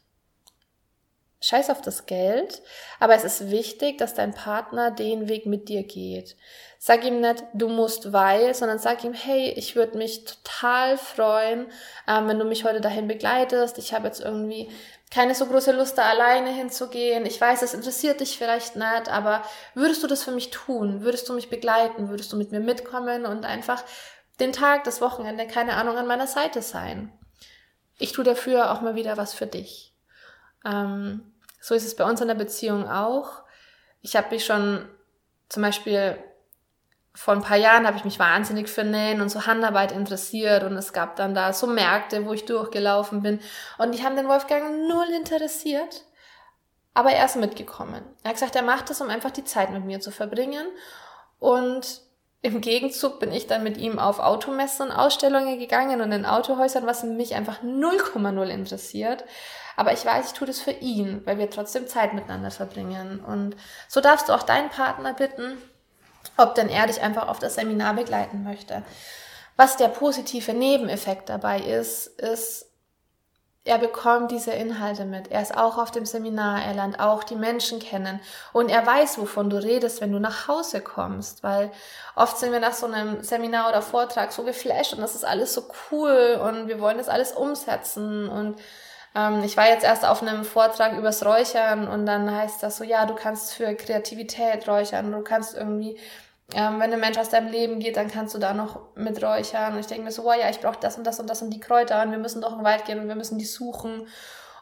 Scheiß 1.44 1.68
auf 1.68 1.82
das 1.82 2.06
Geld, 2.06 2.62
aber 2.98 3.14
es 3.14 3.22
ist 3.22 3.50
wichtig, 3.50 3.98
dass 3.98 4.14
dein 4.14 4.32
Partner 4.32 4.90
den 4.90 5.28
Weg 5.28 5.44
mit 5.44 5.68
dir 5.68 5.82
geht. 5.82 6.36
Sag 6.78 7.04
ihm 7.04 7.20
nicht, 7.20 7.44
du 7.52 7.68
musst 7.68 8.14
weil, 8.14 8.54
sondern 8.54 8.78
sag 8.78 9.04
ihm, 9.04 9.12
hey, 9.12 9.50
ich 9.50 9.76
würde 9.76 9.98
mich 9.98 10.24
total 10.24 10.96
freuen, 10.96 11.66
ähm, 12.08 12.28
wenn 12.28 12.38
du 12.38 12.46
mich 12.46 12.64
heute 12.64 12.80
dahin 12.80 13.08
begleitest. 13.08 13.76
Ich 13.76 13.92
habe 13.92 14.06
jetzt 14.06 14.22
irgendwie 14.22 14.70
keine 15.10 15.34
so 15.34 15.44
große 15.44 15.72
Lust, 15.72 15.98
da 15.98 16.08
alleine 16.08 16.48
hinzugehen. 16.48 17.26
Ich 17.26 17.38
weiß, 17.38 17.60
es 17.60 17.74
interessiert 17.74 18.20
dich 18.20 18.38
vielleicht 18.38 18.76
nicht, 18.76 19.10
aber 19.10 19.42
würdest 19.74 20.02
du 20.02 20.06
das 20.06 20.22
für 20.22 20.32
mich 20.32 20.48
tun? 20.48 21.02
Würdest 21.02 21.28
du 21.28 21.34
mich 21.34 21.50
begleiten? 21.50 22.08
Würdest 22.08 22.32
du 22.32 22.38
mit 22.38 22.52
mir 22.52 22.60
mitkommen 22.60 23.26
und 23.26 23.44
einfach 23.44 23.84
den 24.40 24.54
Tag, 24.54 24.84
das 24.84 25.02
Wochenende, 25.02 25.46
keine 25.46 25.74
Ahnung, 25.74 25.98
an 25.98 26.06
meiner 26.06 26.26
Seite 26.26 26.62
sein? 26.62 27.12
Ich 27.98 28.12
tue 28.12 28.24
dafür 28.24 28.72
auch 28.72 28.80
mal 28.80 28.94
wieder 28.94 29.18
was 29.18 29.34
für 29.34 29.46
dich. 29.46 29.94
Ähm, 30.64 31.33
so 31.64 31.74
ist 31.74 31.86
es 31.86 31.96
bei 31.96 32.04
uns 32.04 32.20
in 32.20 32.28
der 32.28 32.34
Beziehung 32.34 32.90
auch. 32.90 33.42
Ich 34.02 34.16
habe 34.16 34.28
mich 34.34 34.44
schon 34.44 34.86
zum 35.48 35.62
Beispiel 35.62 36.22
vor 37.14 37.32
ein 37.32 37.40
paar 37.40 37.56
Jahren 37.56 37.86
habe 37.86 37.96
ich 37.96 38.04
mich 38.04 38.18
wahnsinnig 38.18 38.68
für 38.68 38.84
Nähen 38.84 39.22
und 39.22 39.30
so 39.30 39.46
Handarbeit 39.46 39.90
interessiert 39.90 40.62
und 40.64 40.76
es 40.76 40.92
gab 40.92 41.16
dann 41.16 41.34
da 41.34 41.54
so 41.54 41.66
Märkte, 41.66 42.26
wo 42.26 42.34
ich 42.34 42.44
durchgelaufen 42.44 43.22
bin 43.22 43.40
und 43.78 43.94
die 43.94 44.04
haben 44.04 44.14
den 44.14 44.28
Wolfgang 44.28 44.86
null 44.88 45.06
interessiert, 45.16 46.02
aber 46.92 47.12
er 47.12 47.24
ist 47.24 47.36
mitgekommen. 47.36 48.04
Er 48.24 48.28
hat 48.28 48.36
gesagt, 48.36 48.56
er 48.56 48.62
macht 48.62 48.90
das, 48.90 49.00
um 49.00 49.08
einfach 49.08 49.30
die 49.30 49.44
Zeit 49.44 49.70
mit 49.70 49.86
mir 49.86 50.00
zu 50.00 50.10
verbringen 50.10 50.66
und 51.38 52.02
im 52.44 52.60
Gegenzug 52.60 53.20
bin 53.20 53.32
ich 53.32 53.46
dann 53.46 53.62
mit 53.62 53.78
ihm 53.78 53.98
auf 53.98 54.18
Automessen 54.18 54.88
und 54.88 54.92
Ausstellungen 54.92 55.58
gegangen 55.58 56.02
und 56.02 56.12
in 56.12 56.26
Autohäusern, 56.26 56.86
was 56.86 57.02
mich 57.02 57.34
einfach 57.34 57.62
0,0 57.62 58.46
interessiert. 58.48 59.24
Aber 59.76 59.94
ich 59.94 60.04
weiß, 60.04 60.26
ich 60.26 60.32
tue 60.34 60.46
das 60.46 60.60
für 60.60 60.70
ihn, 60.70 61.22
weil 61.24 61.38
wir 61.38 61.48
trotzdem 61.48 61.88
Zeit 61.88 62.12
miteinander 62.12 62.50
verbringen. 62.50 63.24
Und 63.24 63.56
so 63.88 64.02
darfst 64.02 64.28
du 64.28 64.34
auch 64.34 64.42
deinen 64.42 64.68
Partner 64.68 65.14
bitten, 65.14 65.56
ob 66.36 66.54
denn 66.54 66.68
er 66.68 66.86
dich 66.86 67.00
einfach 67.00 67.28
auf 67.28 67.38
das 67.38 67.54
Seminar 67.54 67.94
begleiten 67.94 68.44
möchte. 68.44 68.82
Was 69.56 69.78
der 69.78 69.88
positive 69.88 70.52
Nebeneffekt 70.52 71.30
dabei 71.30 71.60
ist, 71.60 72.08
ist, 72.20 72.63
er 73.64 73.78
bekommt 73.78 74.30
diese 74.30 74.52
Inhalte 74.52 75.06
mit. 75.06 75.30
Er 75.30 75.40
ist 75.40 75.56
auch 75.56 75.78
auf 75.78 75.90
dem 75.90 76.04
Seminar, 76.04 76.62
er 76.62 76.74
lernt 76.74 77.00
auch 77.00 77.24
die 77.24 77.34
Menschen 77.34 77.78
kennen. 77.78 78.20
Und 78.52 78.68
er 78.68 78.86
weiß, 78.86 79.18
wovon 79.18 79.48
du 79.48 79.56
redest, 79.56 80.02
wenn 80.02 80.12
du 80.12 80.18
nach 80.18 80.48
Hause 80.48 80.82
kommst, 80.82 81.42
weil 81.42 81.70
oft 82.14 82.38
sind 82.38 82.52
wir 82.52 82.60
nach 82.60 82.74
so 82.74 82.86
einem 82.86 83.22
Seminar 83.22 83.70
oder 83.70 83.80
Vortrag 83.80 84.32
so 84.32 84.42
geflasht 84.42 84.92
und 84.92 85.00
das 85.00 85.14
ist 85.14 85.24
alles 85.24 85.54
so 85.54 85.64
cool 85.90 86.38
und 86.42 86.68
wir 86.68 86.78
wollen 86.78 86.98
das 86.98 87.08
alles 87.08 87.32
umsetzen. 87.32 88.28
Und 88.28 88.60
ähm, 89.14 89.42
ich 89.44 89.56
war 89.56 89.66
jetzt 89.66 89.84
erst 89.84 90.04
auf 90.04 90.20
einem 90.20 90.44
Vortrag 90.44 90.96
übers 90.98 91.24
Räuchern 91.24 91.88
und 91.88 92.04
dann 92.04 92.30
heißt 92.30 92.62
das 92.62 92.76
so, 92.76 92.84
ja, 92.84 93.06
du 93.06 93.14
kannst 93.14 93.54
für 93.54 93.74
Kreativität 93.74 94.68
räuchern, 94.68 95.10
du 95.10 95.22
kannst 95.22 95.56
irgendwie, 95.56 95.98
ähm, 96.52 96.78
wenn 96.78 96.92
ein 96.92 97.00
Mensch 97.00 97.18
aus 97.18 97.30
deinem 97.30 97.50
Leben 97.50 97.80
geht, 97.80 97.96
dann 97.96 98.10
kannst 98.10 98.34
du 98.34 98.38
da 98.38 98.52
noch 98.52 98.80
mit 98.94 99.22
räuchern. 99.22 99.74
Und 99.74 99.80
ich 99.80 99.86
denke 99.86 100.04
mir 100.04 100.12
so, 100.12 100.28
oh 100.28 100.32
ja, 100.32 100.50
ich 100.50 100.60
brauche 100.60 100.78
das 100.80 100.98
und 100.98 101.04
das 101.04 101.18
und 101.18 101.28
das 101.28 101.42
und 101.42 101.50
die 101.50 101.60
Kräuter 101.60 102.02
und 102.02 102.10
wir 102.10 102.18
müssen 102.18 102.42
doch 102.42 102.52
in 102.52 102.58
den 102.58 102.64
Wald 102.64 102.84
gehen 102.84 103.00
und 103.00 103.08
wir 103.08 103.14
müssen 103.14 103.38
die 103.38 103.44
suchen. 103.44 104.06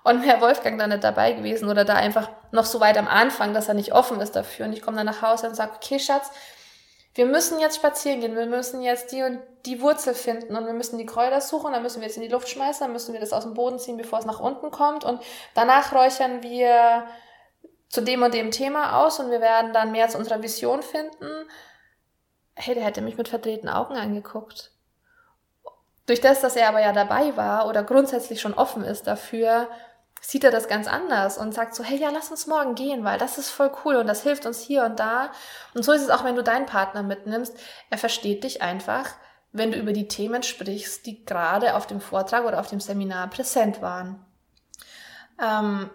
Und 0.04 0.24
wäre 0.24 0.40
Wolfgang 0.40 0.78
da 0.78 0.86
nicht 0.86 1.04
dabei 1.04 1.32
gewesen 1.32 1.68
oder 1.68 1.84
da 1.84 1.94
einfach 1.94 2.28
noch 2.50 2.64
so 2.64 2.80
weit 2.80 2.98
am 2.98 3.06
Anfang, 3.06 3.54
dass 3.54 3.68
er 3.68 3.74
nicht 3.74 3.92
offen 3.92 4.20
ist 4.20 4.34
dafür. 4.34 4.66
Und 4.66 4.72
ich 4.72 4.82
komme 4.82 4.96
dann 4.96 5.06
nach 5.06 5.22
Hause 5.22 5.48
und 5.48 5.54
sage, 5.54 5.72
okay, 5.76 5.98
Schatz, 5.98 6.30
wir 7.14 7.26
müssen 7.26 7.60
jetzt 7.60 7.76
spazieren 7.76 8.20
gehen, 8.20 8.36
wir 8.36 8.46
müssen 8.46 8.82
jetzt 8.82 9.12
die 9.12 9.22
und 9.22 9.40
die 9.66 9.80
Wurzel 9.80 10.14
finden 10.14 10.56
und 10.56 10.66
wir 10.66 10.72
müssen 10.72 10.98
die 10.98 11.06
Kräuter 11.06 11.40
suchen, 11.40 11.72
dann 11.72 11.82
müssen 11.82 12.00
wir 12.00 12.08
jetzt 12.08 12.16
in 12.16 12.22
die 12.22 12.28
Luft 12.28 12.48
schmeißen, 12.48 12.84
dann 12.84 12.92
müssen 12.92 13.12
wir 13.12 13.20
das 13.20 13.32
aus 13.32 13.44
dem 13.44 13.54
Boden 13.54 13.78
ziehen, 13.78 13.96
bevor 13.96 14.18
es 14.18 14.24
nach 14.24 14.40
unten 14.40 14.70
kommt 14.70 15.04
und 15.04 15.22
danach 15.54 15.92
räuchern 15.92 16.42
wir 16.42 17.06
zu 17.90 18.00
dem 18.00 18.22
und 18.22 18.32
dem 18.32 18.50
Thema 18.50 19.04
aus 19.04 19.20
und 19.20 19.30
wir 19.30 19.42
werden 19.42 19.74
dann 19.74 19.92
mehr 19.92 20.08
zu 20.08 20.16
unserer 20.16 20.42
Vision 20.42 20.82
finden. 20.82 21.28
Hey, 22.54 22.74
der 22.74 22.84
hätte 22.84 23.00
mich 23.00 23.16
mit 23.16 23.28
verdrehten 23.28 23.68
Augen 23.68 23.96
angeguckt. 23.96 24.70
Durch 26.06 26.20
das, 26.20 26.40
dass 26.40 26.56
er 26.56 26.68
aber 26.68 26.80
ja 26.80 26.92
dabei 26.92 27.36
war 27.36 27.68
oder 27.68 27.84
grundsätzlich 27.84 28.40
schon 28.40 28.54
offen 28.54 28.84
ist 28.84 29.06
dafür, 29.06 29.68
sieht 30.20 30.44
er 30.44 30.50
das 30.50 30.68
ganz 30.68 30.86
anders 30.86 31.36
und 31.36 31.52
sagt 31.52 31.74
so, 31.74 31.82
hey, 31.82 31.98
ja, 31.98 32.10
lass 32.10 32.30
uns 32.30 32.46
morgen 32.46 32.74
gehen, 32.74 33.04
weil 33.04 33.18
das 33.18 33.38
ist 33.38 33.50
voll 33.50 33.72
cool 33.84 33.96
und 33.96 34.06
das 34.06 34.22
hilft 34.22 34.46
uns 34.46 34.60
hier 34.60 34.84
und 34.84 35.00
da. 35.00 35.32
Und 35.74 35.84
so 35.84 35.92
ist 35.92 36.02
es 36.02 36.10
auch, 36.10 36.24
wenn 36.24 36.36
du 36.36 36.42
deinen 36.42 36.66
Partner 36.66 37.02
mitnimmst. 37.02 37.56
Er 37.90 37.98
versteht 37.98 38.44
dich 38.44 38.62
einfach, 38.62 39.10
wenn 39.50 39.72
du 39.72 39.78
über 39.78 39.92
die 39.92 40.08
Themen 40.08 40.42
sprichst, 40.42 41.06
die 41.06 41.24
gerade 41.24 41.74
auf 41.74 41.86
dem 41.86 42.00
Vortrag 42.00 42.44
oder 42.44 42.60
auf 42.60 42.68
dem 42.68 42.80
Seminar 42.80 43.28
präsent 43.30 43.82
waren. 43.82 44.24
Ähm, 45.42 45.90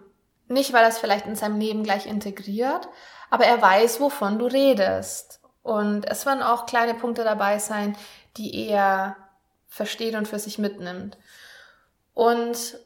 nicht, 0.49 0.73
weil 0.73 0.83
er 0.83 0.89
es 0.89 0.99
vielleicht 0.99 1.25
in 1.25 1.35
seinem 1.35 1.59
Leben 1.59 1.83
gleich 1.83 2.05
integriert, 2.05 2.87
aber 3.29 3.45
er 3.45 3.61
weiß, 3.61 3.99
wovon 3.99 4.39
du 4.39 4.45
redest. 4.45 5.36
Und 5.67 6.09
es 6.09 6.25
werden 6.25 6.41
auch 6.41 6.65
kleine 6.65 6.93
Punkte 6.93 7.25
dabei 7.25 7.59
sein, 7.59 7.97
die 8.37 8.69
er 8.69 9.17
versteht 9.67 10.15
und 10.15 10.25
für 10.25 10.39
sich 10.39 10.57
mitnimmt. 10.57 11.17
Und 12.13 12.77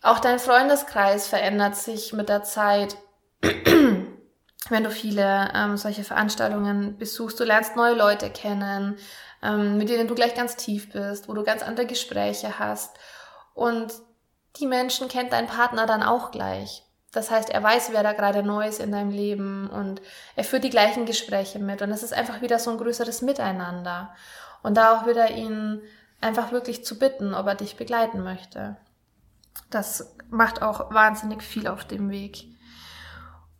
auch 0.00 0.20
dein 0.20 0.38
Freundeskreis 0.38 1.26
verändert 1.26 1.74
sich 1.74 2.12
mit 2.12 2.28
der 2.28 2.44
Zeit. 2.44 2.96
Wenn 3.42 4.84
du 4.84 4.92
viele 4.92 5.50
ähm, 5.56 5.76
solche 5.76 6.04
Veranstaltungen 6.04 6.96
besuchst, 6.98 7.40
du 7.40 7.42
lernst 7.42 7.74
neue 7.74 7.94
Leute 7.94 8.30
kennen, 8.30 8.96
ähm, 9.42 9.76
mit 9.76 9.88
denen 9.88 10.06
du 10.06 10.14
gleich 10.14 10.36
ganz 10.36 10.54
tief 10.54 10.92
bist, 10.92 11.28
wo 11.28 11.34
du 11.34 11.42
ganz 11.42 11.64
andere 11.64 11.86
Gespräche 11.86 12.60
hast. 12.60 12.96
Und 13.54 13.92
die 14.54 14.68
Menschen 14.68 15.08
kennt 15.08 15.32
dein 15.32 15.48
Partner 15.48 15.84
dann 15.84 16.04
auch 16.04 16.30
gleich. 16.30 16.84
Das 17.12 17.30
heißt, 17.30 17.50
er 17.50 17.62
weiß, 17.62 17.90
wer 17.92 18.02
da 18.02 18.12
gerade 18.12 18.42
neu 18.42 18.68
ist 18.68 18.80
in 18.80 18.92
deinem 18.92 19.10
Leben 19.10 19.68
und 19.68 20.00
er 20.36 20.44
führt 20.44 20.62
die 20.62 20.70
gleichen 20.70 21.06
Gespräche 21.06 21.58
mit. 21.58 21.82
Und 21.82 21.90
es 21.90 22.02
ist 22.02 22.12
einfach 22.12 22.40
wieder 22.40 22.58
so 22.58 22.70
ein 22.70 22.78
größeres 22.78 23.22
Miteinander. 23.22 24.14
Und 24.62 24.76
da 24.76 24.96
auch 24.96 25.06
wieder 25.06 25.30
ihn 25.30 25.82
einfach 26.20 26.52
wirklich 26.52 26.84
zu 26.84 26.98
bitten, 26.98 27.34
ob 27.34 27.46
er 27.46 27.56
dich 27.56 27.76
begleiten 27.76 28.22
möchte. 28.22 28.76
Das 29.70 30.14
macht 30.28 30.62
auch 30.62 30.92
wahnsinnig 30.92 31.42
viel 31.42 31.66
auf 31.66 31.84
dem 31.84 32.10
Weg. 32.10 32.44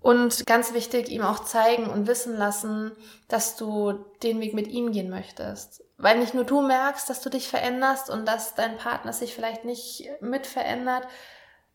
Und 0.00 0.46
ganz 0.46 0.72
wichtig, 0.72 1.10
ihm 1.10 1.22
auch 1.22 1.40
zeigen 1.40 1.86
und 1.86 2.06
wissen 2.06 2.36
lassen, 2.36 2.92
dass 3.28 3.56
du 3.56 4.04
den 4.22 4.40
Weg 4.40 4.54
mit 4.54 4.68
ihm 4.68 4.92
gehen 4.92 5.10
möchtest. 5.10 5.84
Weil 5.98 6.18
nicht 6.18 6.32
nur 6.32 6.44
du 6.44 6.62
merkst, 6.62 7.10
dass 7.10 7.20
du 7.20 7.28
dich 7.28 7.48
veränderst 7.48 8.08
und 8.08 8.26
dass 8.26 8.54
dein 8.54 8.78
Partner 8.78 9.12
sich 9.12 9.34
vielleicht 9.34 9.66
nicht 9.66 10.08
mit 10.20 10.46
verändert, 10.46 11.06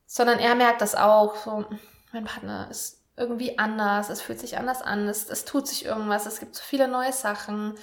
sondern 0.05 0.39
er 0.39 0.55
merkt 0.55 0.81
das 0.81 0.95
auch. 0.95 1.35
So, 1.35 1.65
mein 2.13 2.25
Partner 2.25 2.67
ist 2.69 3.01
irgendwie 3.17 3.57
anders, 3.57 4.09
es 4.09 4.21
fühlt 4.21 4.39
sich 4.39 4.57
anders 4.57 4.81
an, 4.81 5.07
es, 5.07 5.29
es 5.29 5.45
tut 5.45 5.67
sich 5.67 5.85
irgendwas, 5.85 6.25
es 6.25 6.39
gibt 6.39 6.55
so 6.55 6.63
viele 6.63 6.87
neue 6.87 7.13
Sachen 7.13 7.75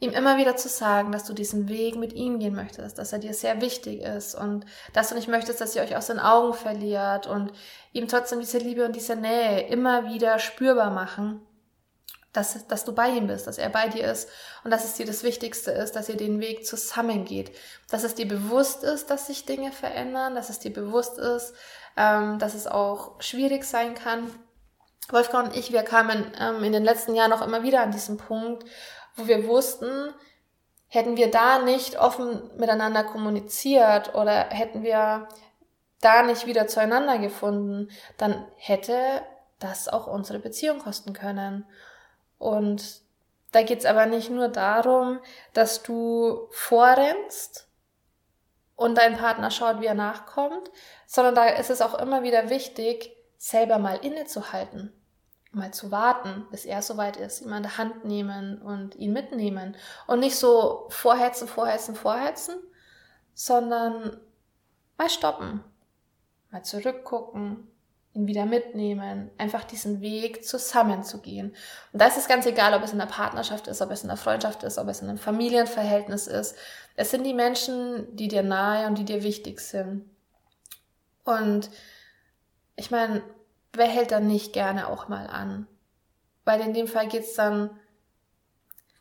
ihm 0.00 0.10
immer 0.10 0.36
wieder 0.36 0.56
zu 0.56 0.68
sagen, 0.68 1.12
dass 1.12 1.24
du 1.24 1.32
diesen 1.32 1.68
Weg 1.68 1.96
mit 1.96 2.12
ihm 2.12 2.38
gehen 2.38 2.54
möchtest, 2.54 2.98
dass 2.98 3.12
er 3.12 3.18
dir 3.18 3.32
sehr 3.32 3.60
wichtig 3.60 4.02
ist 4.02 4.34
und 4.34 4.66
dass 4.92 5.08
du 5.08 5.14
nicht 5.14 5.28
möchtest, 5.28 5.60
dass 5.60 5.74
ihr 5.74 5.82
euch 5.82 5.96
aus 5.96 6.08
den 6.08 6.18
Augen 6.18 6.52
verliert 6.52 7.26
und 7.26 7.52
ihm 7.92 8.08
trotzdem 8.08 8.40
diese 8.40 8.58
Liebe 8.58 8.84
und 8.84 8.96
diese 8.96 9.16
Nähe 9.16 9.66
immer 9.68 10.06
wieder 10.12 10.38
spürbar 10.38 10.90
machen, 10.90 11.40
dass, 12.34 12.66
dass 12.66 12.84
du 12.84 12.92
bei 12.92 13.08
ihm 13.08 13.28
bist, 13.28 13.46
dass 13.46 13.58
er 13.58 13.70
bei 13.70 13.88
dir 13.88 14.10
ist 14.10 14.28
und 14.64 14.70
dass 14.70 14.84
es 14.84 14.94
dir 14.94 15.06
das 15.06 15.22
Wichtigste 15.22 15.70
ist, 15.70 15.96
dass 15.96 16.08
ihr 16.08 16.16
den 16.16 16.40
Weg 16.40 16.66
zusammen 16.66 17.24
geht, 17.24 17.56
dass 17.88 18.04
es 18.04 18.14
dir 18.14 18.28
bewusst 18.28 18.82
ist, 18.82 19.08
dass 19.08 19.28
sich 19.28 19.46
Dinge 19.46 19.72
verändern, 19.72 20.34
dass 20.34 20.50
es 20.50 20.58
dir 20.58 20.72
bewusst 20.72 21.16
ist, 21.16 21.54
ähm, 21.96 22.38
dass 22.38 22.54
es 22.54 22.66
auch 22.66 23.22
schwierig 23.22 23.64
sein 23.64 23.94
kann. 23.94 24.30
Wolfgang 25.10 25.48
und 25.48 25.56
ich, 25.56 25.72
wir 25.72 25.84
kamen 25.84 26.32
ähm, 26.38 26.64
in 26.64 26.72
den 26.72 26.84
letzten 26.84 27.14
Jahren 27.14 27.32
auch 27.32 27.42
immer 27.42 27.62
wieder 27.62 27.82
an 27.82 27.92
diesen 27.92 28.16
Punkt, 28.16 28.64
wo 29.14 29.28
wir 29.28 29.46
wussten, 29.46 30.12
hätten 30.88 31.16
wir 31.16 31.30
da 31.30 31.60
nicht 31.60 32.00
offen 32.00 32.50
miteinander 32.56 33.04
kommuniziert 33.04 34.14
oder 34.14 34.48
hätten 34.50 34.82
wir 34.82 35.28
da 36.00 36.22
nicht 36.22 36.46
wieder 36.46 36.66
zueinander 36.66 37.18
gefunden, 37.18 37.90
dann 38.16 38.44
hätte 38.56 39.22
das 39.60 39.88
auch 39.88 40.08
unsere 40.08 40.40
Beziehung 40.40 40.80
kosten 40.80 41.12
können. 41.12 41.64
Und 42.38 43.02
da 43.52 43.62
geht's 43.62 43.84
aber 43.84 44.06
nicht 44.06 44.30
nur 44.30 44.48
darum, 44.48 45.20
dass 45.52 45.82
du 45.82 46.48
vorrennst 46.50 47.68
und 48.76 48.96
dein 48.96 49.16
Partner 49.16 49.50
schaut, 49.50 49.80
wie 49.80 49.86
er 49.86 49.94
nachkommt, 49.94 50.70
sondern 51.06 51.34
da 51.34 51.46
ist 51.46 51.70
es 51.70 51.80
auch 51.80 51.94
immer 51.94 52.22
wieder 52.22 52.50
wichtig, 52.50 53.16
selber 53.38 53.78
mal 53.78 53.96
innezuhalten 53.96 54.92
mal 55.54 55.72
zu 55.72 55.90
warten, 55.90 56.46
bis 56.50 56.64
er 56.64 56.82
soweit 56.82 57.16
ist, 57.16 57.42
ihm 57.42 57.52
an 57.52 57.62
der 57.62 57.78
Hand 57.78 58.04
nehmen 58.04 58.60
und 58.60 58.96
ihn 58.96 59.12
mitnehmen. 59.12 59.76
Und 60.06 60.20
nicht 60.20 60.36
so 60.36 60.86
vorhetzen, 60.90 61.48
vorhetzen, 61.48 61.94
vorhetzen, 61.94 62.56
sondern 63.34 64.20
mal 64.98 65.08
stoppen, 65.08 65.64
mal 66.50 66.64
zurückgucken, 66.64 67.68
ihn 68.14 68.28
wieder 68.28 68.46
mitnehmen, 68.46 69.30
einfach 69.38 69.64
diesen 69.64 70.00
Weg 70.00 70.44
zusammenzugehen. 70.44 71.54
Und 71.92 72.00
da 72.00 72.06
ist 72.06 72.28
ganz 72.28 72.46
egal, 72.46 72.72
ob 72.74 72.82
es 72.82 72.92
in 72.92 72.98
der 72.98 73.06
Partnerschaft 73.06 73.66
ist, 73.66 73.82
ob 73.82 73.90
es 73.90 74.02
in 74.02 74.08
der 74.08 74.16
Freundschaft 74.16 74.62
ist, 74.62 74.78
ob 74.78 74.88
es 74.88 75.02
in 75.02 75.08
einem 75.08 75.18
Familienverhältnis 75.18 76.28
ist. 76.28 76.56
Es 76.94 77.10
sind 77.10 77.24
die 77.24 77.34
Menschen, 77.34 78.14
die 78.14 78.28
dir 78.28 78.44
nahe 78.44 78.86
und 78.86 78.98
die 78.98 79.04
dir 79.04 79.24
wichtig 79.24 79.60
sind. 79.60 80.08
Und 81.24 81.70
ich 82.76 82.92
meine, 82.92 83.22
wer 83.72 83.86
hält 83.86 84.12
dann 84.12 84.28
nicht 84.28 84.52
gerne 84.52 84.88
auch 84.88 85.08
mal 85.08 85.26
an? 85.26 85.66
Weil 86.44 86.60
in 86.60 86.72
dem 86.72 86.86
Fall 86.86 87.08
geht's 87.08 87.34
dann, 87.34 87.70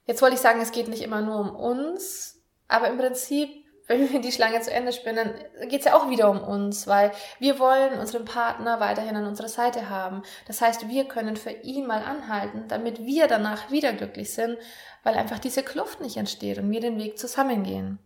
jetzt 0.05 0.21
wollte 0.23 0.35
ich 0.35 0.41
sagen, 0.41 0.59
es 0.59 0.71
geht 0.71 0.87
nicht 0.87 1.03
immer 1.03 1.21
nur 1.21 1.39
um 1.39 1.55
uns, 1.55 2.41
aber 2.67 2.87
im 2.87 2.97
Prinzip, 2.97 3.62
wenn 3.87 4.09
wir 4.11 4.21
die 4.21 4.31
Schlange 4.31 4.61
zu 4.61 4.71
Ende 4.71 4.93
spinnen, 4.93 5.33
geht's 5.67 5.85
ja 5.85 5.95
auch 5.95 6.09
wieder 6.09 6.29
um 6.29 6.41
uns, 6.41 6.87
weil 6.87 7.11
wir 7.39 7.59
wollen 7.59 7.99
unseren 7.99 8.25
Partner 8.25 8.79
weiterhin 8.79 9.15
an 9.15 9.27
unserer 9.27 9.49
Seite 9.49 9.89
haben. 9.89 10.23
Das 10.47 10.61
heißt, 10.61 10.87
wir 10.87 11.07
können 11.07 11.35
für 11.35 11.51
ihn 11.51 11.85
mal 11.85 12.01
anhalten, 12.01 12.67
damit 12.67 13.05
wir 13.05 13.27
danach 13.27 13.71
wieder 13.71 13.93
glücklich 13.93 14.33
sind, 14.33 14.57
weil 15.03 15.15
einfach 15.15 15.39
diese 15.39 15.63
Kluft 15.63 15.99
nicht 15.99 16.17
entsteht 16.17 16.59
und 16.59 16.71
wir 16.71 16.79
den 16.79 16.97
Weg 16.97 17.19
zusammengehen. 17.19 17.99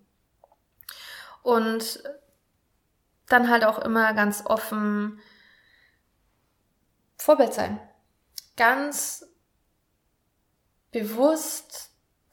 Und 1.44 2.04
dann 3.28 3.50
halt 3.50 3.64
auch 3.64 3.80
immer 3.80 4.14
ganz 4.14 4.44
offen 4.46 5.20
Vorbild 7.18 7.54
sein. 7.54 7.80
Ganz 8.56 9.26
bewusst 10.92 11.87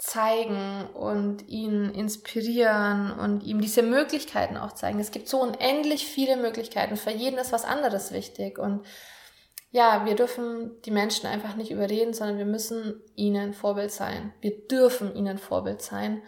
zeigen 0.04 0.86
und 0.92 1.48
ihn 1.48 1.88
inspirieren 1.88 3.10
und 3.10 3.42
ihm 3.42 3.62
diese 3.62 3.82
Möglichkeiten 3.82 4.58
auch 4.58 4.72
zeigen. 4.72 5.00
Es 5.00 5.12
gibt 5.12 5.28
so 5.28 5.40
unendlich 5.40 6.06
viele 6.06 6.36
Möglichkeiten. 6.36 6.98
Für 6.98 7.10
jeden 7.10 7.38
ist 7.38 7.52
was 7.52 7.64
anderes 7.64 8.12
wichtig. 8.12 8.58
Und 8.58 8.84
ja, 9.70 10.04
wir 10.04 10.14
dürfen 10.14 10.72
die 10.82 10.90
Menschen 10.90 11.26
einfach 11.26 11.56
nicht 11.56 11.70
überreden, 11.70 12.12
sondern 12.12 12.36
wir 12.36 12.44
müssen 12.44 13.00
ihnen 13.16 13.54
Vorbild 13.54 13.92
sein. 13.92 14.34
Wir 14.42 14.68
dürfen 14.68 15.16
ihnen 15.16 15.38
Vorbild 15.38 15.80
sein, 15.80 16.22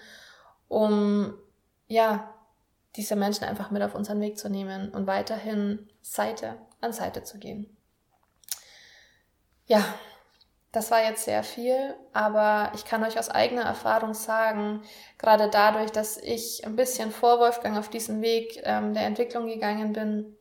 um 0.69 1.35
ja, 1.87 2.33
diese 2.97 3.15
Menschen 3.15 3.45
einfach 3.45 3.71
mit 3.71 3.83
auf 3.83 3.95
unseren 3.95 4.23
Weg 4.23 4.39
zu 4.39 4.49
nehmen 4.49 4.89
und 4.89 5.07
weiterhin 5.07 5.87
Seite 6.01 6.57
an 6.81 6.95
Seite 6.95 7.25
zu 7.25 7.37
gehen. 7.37 7.77
Ja, 9.67 9.85
das 10.77 10.91
war 10.91 11.03
jetzt 11.03 11.25
sehr 11.25 11.43
viel, 11.43 11.95
aber 12.13 12.71
ich 12.75 12.85
kann 12.85 13.03
euch 13.03 13.19
aus 13.19 13.31
eigener 13.31 13.63
Erfahrung 13.63 14.13
sagen, 14.13 14.83
gerade 15.17 15.49
dadurch, 15.49 15.91
dass 15.91 16.19
ich 16.19 16.67
ein 16.67 16.77
bisschen 16.77 17.13
vor 17.13 17.41
Wolfgang 17.41 17.79
auf 17.79 17.89
diesen 17.89 18.21
Weg 18.21 18.61
ähm, 18.63 18.93
der 18.93 19.05
Entwicklung 19.05 19.47
gegangen 19.47 19.95
bin, 19.95 20.37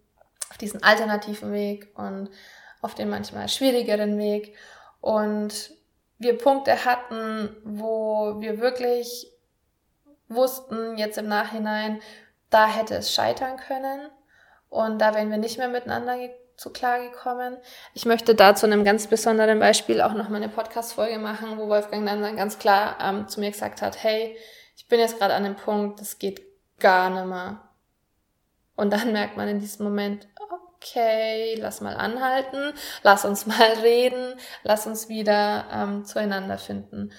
auf 0.50 0.58
diesen 0.58 0.84
alternativen 0.84 1.54
Weg 1.54 1.88
und 1.98 2.30
auf 2.82 2.96
den 2.96 3.10
manchmal 3.10 3.48
schwierigeren 3.48 4.18
Weg 4.18 4.58
und 5.00 5.72
wir 6.18 6.38
Punkte 6.38 6.84
hatten, 6.84 7.56
wo 7.64 8.36
wir 8.42 8.60
wirklich 8.60 9.32
wussten 10.28 10.98
jetzt 10.98 11.18
im 11.18 11.30
Nachhinein, 11.30 12.02
da 12.50 12.68
hätte 12.68 12.96
es 12.96 13.14
scheitern 13.14 13.56
können 13.56 14.10
und 14.68 15.00
da 15.00 15.16
wären 15.16 15.32
wir 15.32 15.38
nicht 15.38 15.58
mehr 15.58 15.70
miteinander 15.70 16.18
zu 16.58 16.70
klar 16.70 17.00
gekommen. 17.00 17.58
Ich 17.94 18.06
möchte 18.06 18.36
da 18.36 18.56
zu 18.56 18.66
einem 18.66 18.84
ganz 18.84 19.08
besonderen 19.08 19.60
Beispiel 19.60 20.02
auch 20.02 20.14
noch 20.14 20.30
mal 20.30 20.38
eine 20.38 20.50
Podcast-Folge 20.50 21.20
machen, 21.20 21.58
wo 21.58 21.68
Wolfgang 21.68 22.06
dann 22.06 22.36
ganz 22.36 22.60
klar 22.60 22.98
ähm, 23.02 23.28
zu 23.28 23.40
mir 23.40 23.52
gesagt 23.52 23.82
hat, 23.82 24.02
hey, 24.02 24.38
ich 24.76 24.88
bin 24.88 25.00
jetzt 25.00 25.20
gerade 25.20 25.34
an 25.34 25.44
dem 25.44 25.56
Punkt, 25.56 26.00
das 26.00 26.20
geht 26.20 26.42
gar 26.80 27.10
nicht 27.10 27.26
mehr. 27.26 27.62
Und 28.76 28.92
dann 28.92 29.12
merkt 29.12 29.38
man 29.38 29.48
in 29.48 29.60
diesem 29.60 29.86
Moment, 29.86 30.28
okay, 30.76 31.56
lass 31.60 31.82
mal 31.82 31.96
anhalten, 31.96 32.74
lass 33.04 33.26
uns 33.26 33.46
mal 33.46 33.74
reden, 33.82 34.36
lass 34.64 34.88
uns 34.88 35.10
wieder 35.10 35.66
ähm, 35.72 36.06
zueinander 36.06 36.58
finden. 36.58 37.12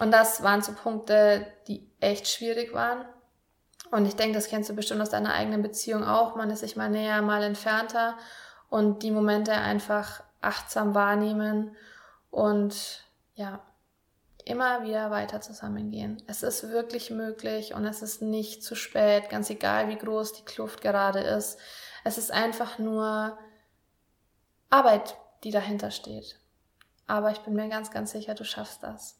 Und 0.00 0.10
das 0.10 0.42
waren 0.42 0.62
so 0.62 0.72
Punkte, 0.72 1.46
die 1.66 1.90
echt 2.00 2.28
schwierig 2.28 2.74
waren. 2.74 3.04
Und 3.90 4.06
ich 4.06 4.16
denke, 4.16 4.34
das 4.34 4.48
kennst 4.48 4.68
du 4.68 4.74
bestimmt 4.74 5.00
aus 5.00 5.10
deiner 5.10 5.32
eigenen 5.32 5.62
Beziehung 5.62 6.04
auch. 6.04 6.36
Man 6.36 6.50
ist 6.50 6.60
sich 6.60 6.76
mal 6.76 6.90
näher, 6.90 7.22
mal 7.22 7.42
entfernter 7.42 8.16
und 8.68 9.02
die 9.02 9.10
Momente 9.10 9.52
einfach 9.52 10.22
achtsam 10.40 10.94
wahrnehmen 10.94 11.76
und 12.30 13.04
ja, 13.34 13.60
immer 14.44 14.82
wieder 14.82 15.10
weiter 15.10 15.40
zusammengehen. 15.40 16.22
Es 16.26 16.42
ist 16.42 16.70
wirklich 16.70 17.10
möglich 17.10 17.74
und 17.74 17.84
es 17.84 18.02
ist 18.02 18.22
nicht 18.22 18.62
zu 18.62 18.74
spät, 18.74 19.28
ganz 19.28 19.50
egal 19.50 19.88
wie 19.88 19.98
groß 19.98 20.32
die 20.32 20.44
Kluft 20.44 20.80
gerade 20.80 21.20
ist. 21.20 21.58
Es 22.04 22.18
ist 22.18 22.32
einfach 22.32 22.78
nur 22.78 23.38
Arbeit, 24.70 25.16
die 25.44 25.50
dahinter 25.50 25.90
steht. 25.90 26.38
Aber 27.06 27.30
ich 27.30 27.38
bin 27.40 27.54
mir 27.54 27.68
ganz, 27.68 27.90
ganz 27.90 28.12
sicher, 28.12 28.34
du 28.34 28.44
schaffst 28.44 28.82
das. 28.82 29.18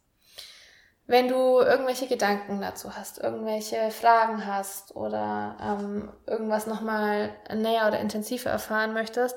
Wenn 1.09 1.27
du 1.27 1.61
irgendwelche 1.61 2.07
Gedanken 2.07 2.61
dazu 2.61 2.95
hast, 2.95 3.17
irgendwelche 3.17 3.91
Fragen 3.91 4.45
hast 4.45 4.95
oder 4.95 5.57
ähm, 5.59 6.13
irgendwas 6.27 6.67
nochmal 6.67 7.31
näher 7.51 7.87
oder 7.87 7.99
intensiver 7.99 8.51
erfahren 8.51 8.93
möchtest, 8.93 9.35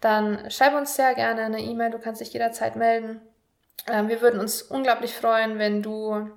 dann 0.00 0.50
schreib 0.50 0.74
uns 0.74 0.96
sehr 0.96 1.14
gerne 1.14 1.42
eine 1.42 1.60
E-Mail. 1.60 1.90
Du 1.90 1.98
kannst 1.98 2.22
dich 2.22 2.32
jederzeit 2.32 2.74
melden. 2.74 3.20
Ähm, 3.86 4.08
wir 4.08 4.22
würden 4.22 4.40
uns 4.40 4.62
unglaublich 4.62 5.14
freuen, 5.14 5.58
wenn 5.58 5.82
du 5.82 6.30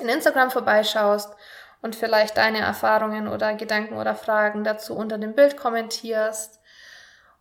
in 0.00 0.08
Instagram 0.08 0.50
vorbeischaust 0.50 1.32
und 1.80 1.94
vielleicht 1.94 2.36
deine 2.36 2.58
Erfahrungen 2.58 3.28
oder 3.28 3.54
Gedanken 3.54 3.96
oder 3.96 4.16
Fragen 4.16 4.64
dazu 4.64 4.96
unter 4.96 5.18
dem 5.18 5.36
Bild 5.36 5.56
kommentierst. 5.56 6.60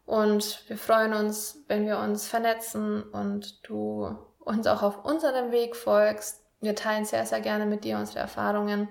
Und 0.05 0.63
wir 0.69 0.77
freuen 0.77 1.15
uns, 1.15 1.63
wenn 1.67 1.87
wir 1.87 1.97
uns 1.97 2.27
vernetzen 2.27 3.01
und 3.01 3.67
du 3.67 4.15
uns 4.37 4.67
auch 4.67 4.83
auf 4.83 5.03
unserem 5.03 5.51
Weg 5.51 5.75
folgst. 5.75 6.44
Wir 6.65 6.75
teilen 6.75 7.05
sehr, 7.05 7.25
sehr 7.25 7.41
gerne 7.41 7.65
mit 7.65 7.83
dir 7.83 7.97
unsere 7.97 8.19
Erfahrungen. 8.19 8.89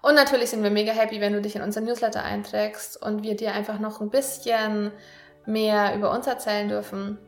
Und 0.00 0.14
natürlich 0.14 0.50
sind 0.50 0.62
wir 0.62 0.70
mega 0.70 0.92
happy, 0.92 1.20
wenn 1.20 1.32
du 1.32 1.40
dich 1.40 1.54
in 1.56 1.62
unser 1.62 1.80
Newsletter 1.80 2.22
einträgst 2.22 3.00
und 3.00 3.22
wir 3.22 3.36
dir 3.36 3.52
einfach 3.52 3.78
noch 3.78 4.00
ein 4.00 4.10
bisschen 4.10 4.90
mehr 5.46 5.94
über 5.94 6.10
uns 6.10 6.26
erzählen 6.26 6.68
dürfen, 6.68 7.18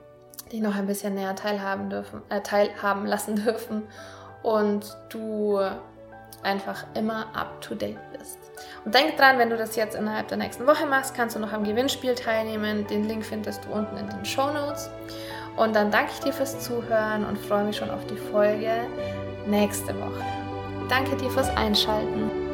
dich 0.51 0.61
noch 0.61 0.75
ein 0.75 0.87
bisschen 0.87 1.15
näher 1.15 1.35
teilhaben 1.37 1.91
dürfen, 1.91 2.23
äh, 2.31 2.41
teilhaben 2.41 3.07
lassen 3.07 3.37
dürfen 3.45 3.83
und 4.43 4.97
du 5.11 5.59
einfach 6.43 6.85
immer 6.95 7.35
up 7.35 7.61
to 7.61 7.75
date 7.75 7.99
bist. 8.17 8.39
Und 8.85 8.95
denk 8.95 9.17
dran, 9.17 9.39
wenn 9.39 9.51
du 9.51 9.57
das 9.57 9.77
jetzt 9.77 9.95
innerhalb 9.95 10.29
der 10.29 10.39
nächsten 10.39 10.67
Woche 10.67 10.87
machst, 10.87 11.15
kannst 11.15 11.37
du 11.37 11.41
noch 11.41 11.53
am 11.53 11.65
Gewinnspiel 11.65 12.15
teilnehmen. 12.15 12.87
Den 12.87 13.09
Link 13.09 13.25
findest 13.25 13.65
du 13.65 13.73
unten 13.73 13.97
in 13.97 14.09
den 14.09 14.25
Show 14.25 14.53
Notes. 14.53 14.89
Und 15.57 15.75
dann 15.75 15.91
danke 15.91 16.13
ich 16.13 16.21
dir 16.21 16.33
fürs 16.33 16.61
Zuhören 16.61 17.25
und 17.25 17.39
freue 17.39 17.65
mich 17.65 17.77
schon 17.77 17.91
auf 17.91 18.07
die 18.07 18.17
Folge 18.17 18.87
nächste 19.47 19.95
Woche. 19.99 20.25
Danke 20.89 21.17
dir 21.17 21.31
fürs 21.31 21.49
Einschalten. 21.57 22.46